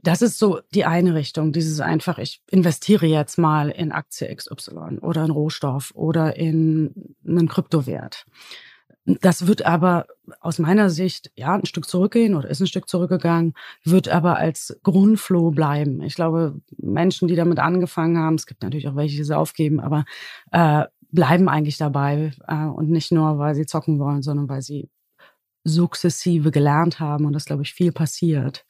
[0.00, 1.52] Das ist so die eine Richtung.
[1.52, 7.46] Dieses einfach, ich investiere jetzt mal in Aktie XY oder in Rohstoff oder in einen
[7.46, 8.24] Kryptowert.
[9.04, 10.06] Das wird aber
[10.40, 13.52] aus meiner Sicht ja ein Stück zurückgehen oder ist ein Stück zurückgegangen,
[13.84, 16.00] wird aber als Grundflow bleiben.
[16.00, 19.78] Ich glaube, Menschen, die damit angefangen haben, es gibt natürlich auch welche, die sie aufgeben,
[19.78, 20.06] aber
[20.52, 24.88] äh, bleiben eigentlich dabei äh, und nicht nur, weil sie zocken wollen, sondern weil sie
[25.64, 28.64] sukzessive gelernt haben und das, glaube ich, viel passiert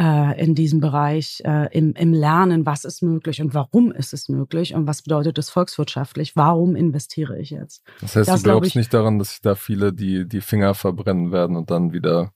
[0.00, 4.28] äh, in diesem Bereich, äh, im, im Lernen, was ist möglich und warum ist es
[4.28, 7.84] möglich und was bedeutet es volkswirtschaftlich, warum investiere ich jetzt.
[8.00, 10.74] Das heißt, das, du glaubst ich, nicht daran, dass sich da viele die, die Finger
[10.74, 12.32] verbrennen werden und dann wieder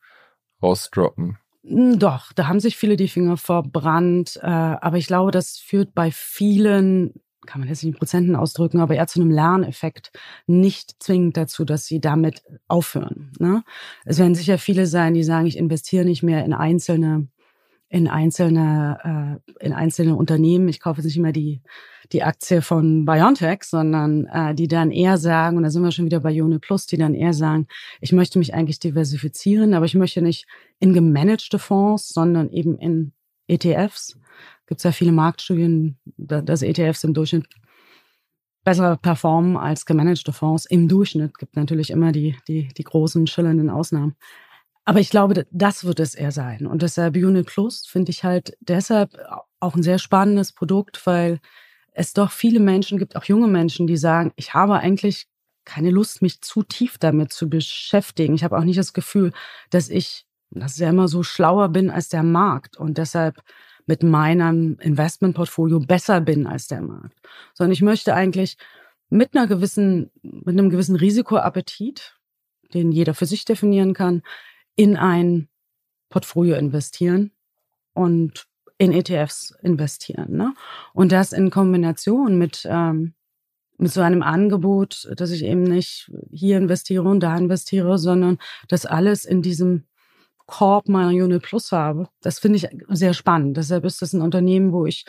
[0.63, 1.39] rausdroppen?
[1.67, 5.95] Hm, doch, da haben sich viele die Finger verbrannt, äh, aber ich glaube, das führt
[5.95, 7.15] bei vielen
[7.47, 10.13] kann man jetzt nicht in Prozenten ausdrücken, aber eher zu einem Lerneffekt,
[10.47, 13.33] nicht zwingend dazu, dass sie damit aufhören.
[13.39, 13.63] Ne?
[14.05, 17.29] Es werden sicher viele sein, die sagen, ich investiere nicht mehr in einzelne
[17.95, 20.67] in einzelne, äh, in einzelne Unternehmen.
[20.69, 21.63] Ich kaufe jetzt nicht mehr die,
[22.11, 26.07] die Aktie von BioNTech, sondern äh, die dann eher sagen, und da sind wir schon
[26.07, 27.69] wieder bei Jone Plus, die dann eher sagen,
[28.01, 30.47] ich möchte mich eigentlich diversifizieren, aber ich möchte nicht
[30.81, 33.13] in gemanagte Fonds, sondern eben in
[33.47, 34.19] ETFs.
[34.67, 37.47] Gibt es ja viele Marktstudien, dass ETFs im Durchschnitt
[38.65, 40.65] besser performen als gemanagte Fonds.
[40.65, 44.17] Im Durchschnitt gibt natürlich immer die, die, die großen, schillernden Ausnahmen.
[44.87, 46.67] Aber ich glaube, das wird es eher sein.
[46.67, 49.19] Und deshalb Unit Plus finde ich halt deshalb
[49.61, 51.41] auch ein sehr spannendes Produkt, weil
[51.93, 55.27] es doch viele Menschen gibt, auch junge Menschen, die sagen, ich habe eigentlich
[55.65, 58.35] keine Lust, mich zu tief damit zu beschäftigen.
[58.35, 59.33] Ich habe auch nicht das Gefühl,
[59.71, 60.27] dass ich,
[60.61, 63.43] das ist ja immer so, schlauer bin als der Markt und deshalb
[63.87, 67.21] mit meinem Investmentportfolio besser bin als der Markt.
[67.53, 68.57] Sondern ich möchte eigentlich
[69.11, 72.17] mit einer gewissen, mit einem gewissen Risikoappetit,
[72.73, 74.23] den jeder für sich definieren kann,
[74.77, 75.49] in ein
[76.09, 77.33] Portfolio investieren
[77.93, 78.47] und
[78.79, 80.37] in ETFs investieren.
[80.37, 80.55] Ne?
[80.93, 83.15] Und das in Kombination mit, ähm,
[83.77, 88.39] mit so einem Angebot, dass ich eben nicht hier investiere und da investiere, sondern
[88.69, 89.85] das alles in diesem
[90.47, 92.09] Korb meiner Unit Plus habe.
[92.21, 93.57] Das finde ich sehr spannend.
[93.57, 95.05] Deshalb ist das ein Unternehmen, wo ich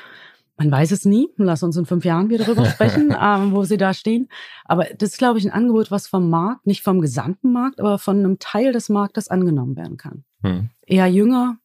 [0.58, 1.30] man weiß es nie.
[1.36, 4.30] Lass uns in fünf Jahren wieder darüber sprechen, ähm, wo sie da stehen.
[4.64, 8.00] Aber das ist, glaube ich, ein Angebot, was vom Markt, nicht vom gesamten Markt, aber
[8.00, 10.24] von einem Teil des Marktes angenommen werden kann.
[10.42, 10.70] Hm.
[10.86, 11.58] Eher jünger,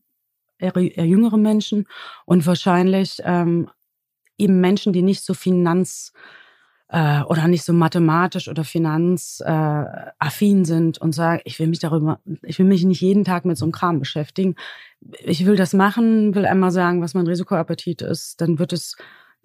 [0.59, 1.87] eher, eher, jüngere Menschen
[2.25, 3.71] und wahrscheinlich ähm,
[4.39, 6.13] eben Menschen, die nicht so finanz
[6.93, 12.19] äh, oder nicht so mathematisch oder finanzaffin äh, sind und sagen, ich will mich darüber,
[12.43, 14.57] ich will mich nicht jeden Tag mit so einem Kram beschäftigen.
[15.23, 18.97] Ich will das machen, will einmal sagen, was mein Risikoappetit ist, dann wird es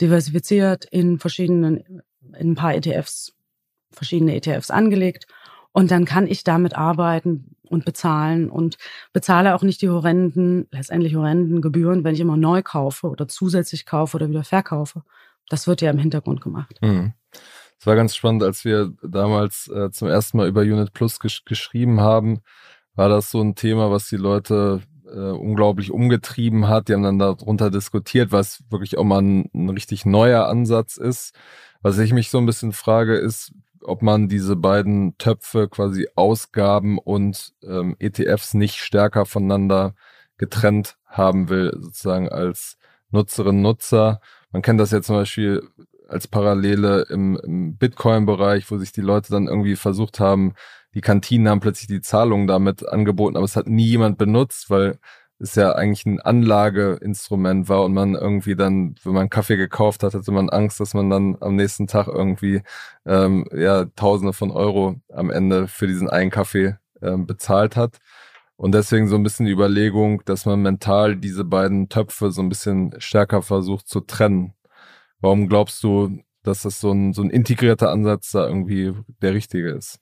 [0.01, 2.01] diversifiziert in verschiedenen,
[2.37, 3.33] in ein paar ETFs,
[3.91, 5.27] verschiedene ETFs angelegt.
[5.71, 8.77] Und dann kann ich damit arbeiten und bezahlen und
[9.13, 13.85] bezahle auch nicht die horrenden, letztendlich horrenden Gebühren, wenn ich immer neu kaufe oder zusätzlich
[13.85, 15.03] kaufe oder wieder verkaufe.
[15.49, 16.79] Das wird ja im Hintergrund gemacht.
[16.81, 17.13] Mhm.
[17.85, 21.45] Es war ganz spannend, als wir damals äh, zum ersten Mal über Unit Plus gesch
[21.45, 22.39] geschrieben haben,
[22.95, 26.87] war das so ein Thema, was die Leute äh, unglaublich umgetrieben hat.
[26.87, 31.35] Die haben dann darunter diskutiert, was wirklich auch mal ein, ein richtig neuer Ansatz ist.
[31.83, 33.51] Was ich mich so ein bisschen frage, ist,
[33.83, 39.93] ob man diese beiden Töpfe quasi Ausgaben und ähm, ETFs nicht stärker voneinander
[40.39, 42.79] getrennt haben will, sozusagen als
[43.11, 44.21] Nutzerinnen, Nutzer.
[44.51, 45.61] Man kennt das ja zum Beispiel
[46.07, 50.53] als Parallele im, im Bitcoin-Bereich, wo sich die Leute dann irgendwie versucht haben,
[50.93, 54.97] die Kantinen haben plötzlich die Zahlungen damit angeboten, aber es hat nie jemand benutzt, weil
[55.39, 60.13] es ja eigentlich ein Anlageinstrument war und man irgendwie dann, wenn man Kaffee gekauft hat,
[60.13, 62.61] hatte man Angst, dass man dann am nächsten Tag irgendwie
[63.05, 67.97] ähm, ja Tausende von Euro am Ende für diesen einen Kaffee ähm, bezahlt hat.
[68.57, 72.47] Und deswegen so ein bisschen die Überlegung, dass man mental diese beiden Töpfe so ein
[72.47, 74.53] bisschen stärker versucht zu trennen.
[75.25, 79.71] Warum glaubst du, dass das so ein, so ein integrierter Ansatz da irgendwie der richtige
[79.71, 79.99] ist?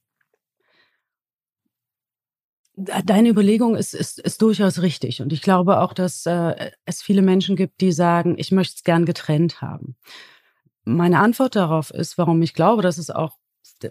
[2.76, 5.22] Deine Überlegung ist, ist, ist durchaus richtig.
[5.22, 8.84] Und ich glaube auch, dass äh, es viele Menschen gibt, die sagen, ich möchte es
[8.84, 9.96] gern getrennt haben.
[10.84, 13.38] Meine Antwort darauf ist, warum ich glaube, dass es auch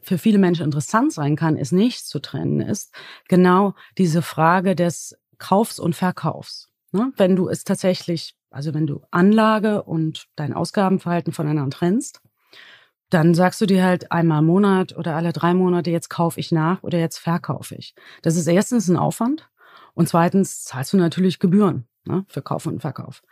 [0.02, 2.92] für viele Menschen interessant sein kann, es nicht zu trennen, ist
[3.28, 6.68] genau diese Frage des Kaufs und Verkaufs.
[6.90, 7.10] Ne?
[7.16, 12.20] Wenn du es tatsächlich, also wenn du Anlage und dein Ausgabenverhalten voneinander trennst,
[13.10, 16.50] dann sagst du dir halt einmal im Monat oder alle drei Monate, jetzt kaufe ich
[16.50, 17.94] nach oder jetzt verkaufe ich.
[18.22, 19.50] Das ist erstens ein Aufwand
[19.94, 23.22] und zweitens zahlst du natürlich Gebühren ne, für Kauf und Verkauf.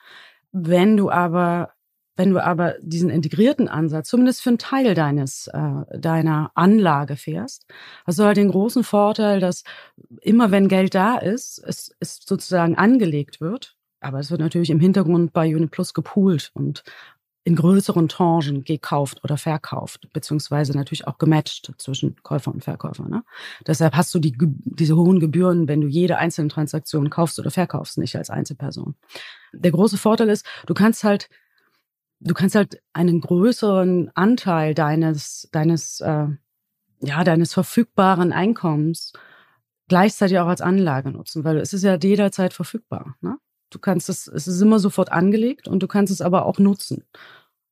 [0.53, 1.73] Wenn du aber
[2.17, 7.65] wenn du aber diesen integrierten Ansatz, zumindest für einen Teil deines, äh, deiner Anlage fährst,
[8.07, 9.65] hast du halt den großen Vorteil, dass
[10.21, 13.75] immer wenn Geld da ist, es, es sozusagen angelegt wird.
[14.01, 16.83] Aber es wird natürlich im Hintergrund bei Uniplus gepoolt und
[17.45, 23.09] in größeren Tranchen gekauft oder verkauft, beziehungsweise natürlich auch gematcht zwischen Käufer und Verkäufer.
[23.09, 23.25] Ne?
[23.67, 27.97] Deshalb hast du die, diese hohen Gebühren, wenn du jede einzelne Transaktion kaufst oder verkaufst,
[27.97, 28.95] nicht als Einzelperson.
[29.53, 31.31] Der große Vorteil ist, du kannst halt,
[32.21, 36.27] du kannst halt einen größeren Anteil deines, deines, äh,
[37.01, 39.15] ja, deines verfügbaren Einkommens
[39.89, 43.17] gleichzeitig auch als Anlage nutzen, weil es ist ja jederzeit verfügbar.
[43.23, 43.39] Ne?
[43.71, 47.05] Du kannst es, es ist immer sofort angelegt und du kannst es aber auch nutzen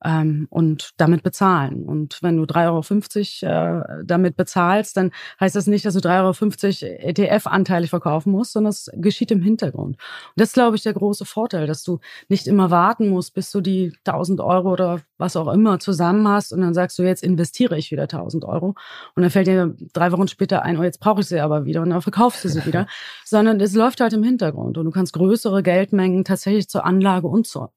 [0.05, 1.85] ähm, und damit bezahlen.
[1.85, 6.85] Und wenn du 3,50 Euro äh, damit bezahlst, dann heißt das nicht, dass du 3,50
[6.85, 9.97] Euro ETF-anteilig verkaufen musst, sondern es geschieht im Hintergrund.
[9.97, 13.51] Und das ist, glaube ich, der große Vorteil, dass du nicht immer warten musst, bis
[13.51, 17.25] du die 1000 Euro oder was auch immer zusammen hast und dann sagst du, jetzt
[17.25, 18.75] investiere ich wieder 1000 Euro
[19.17, 21.83] und dann fällt dir drei Wochen später ein, oh, jetzt brauche ich sie aber wieder
[21.83, 22.87] und dann verkaufst du sie wieder,
[23.25, 27.47] sondern es läuft halt im Hintergrund und du kannst größere Geldmengen tatsächlich zur Anlage und
[27.47, 27.73] zur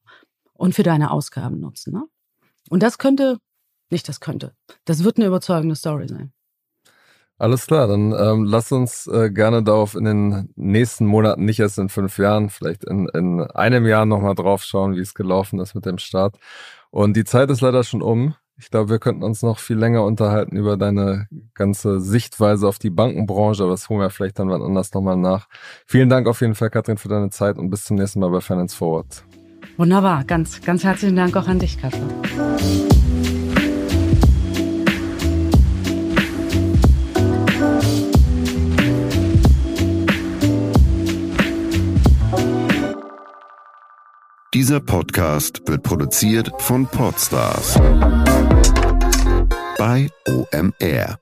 [0.53, 1.93] und für deine Ausgaben nutzen.
[1.93, 2.03] Ne?
[2.71, 3.37] Und das könnte,
[3.89, 4.53] nicht das könnte,
[4.85, 6.31] das wird eine überzeugende Story sein.
[7.37, 11.79] Alles klar, dann ähm, lass uns äh, gerne darauf in den nächsten Monaten, nicht erst
[11.79, 15.75] in fünf Jahren, vielleicht in, in einem Jahr nochmal drauf schauen, wie es gelaufen ist
[15.75, 16.37] mit dem Start.
[16.91, 18.35] Und die Zeit ist leider schon um.
[18.57, 22.91] Ich glaube, wir könnten uns noch viel länger unterhalten über deine ganze Sichtweise auf die
[22.91, 25.49] Bankenbranche, aber das holen wir vielleicht dann wann anders nochmal nach.
[25.87, 28.39] Vielen Dank auf jeden Fall, Katrin, für deine Zeit und bis zum nächsten Mal bei
[28.39, 29.25] Finance Forward.
[29.81, 31.99] Wunderbar, ganz, ganz herzlichen Dank auch an dich, Katja.
[44.53, 47.79] Dieser Podcast wird produziert von Podstars
[49.79, 51.20] bei OMR.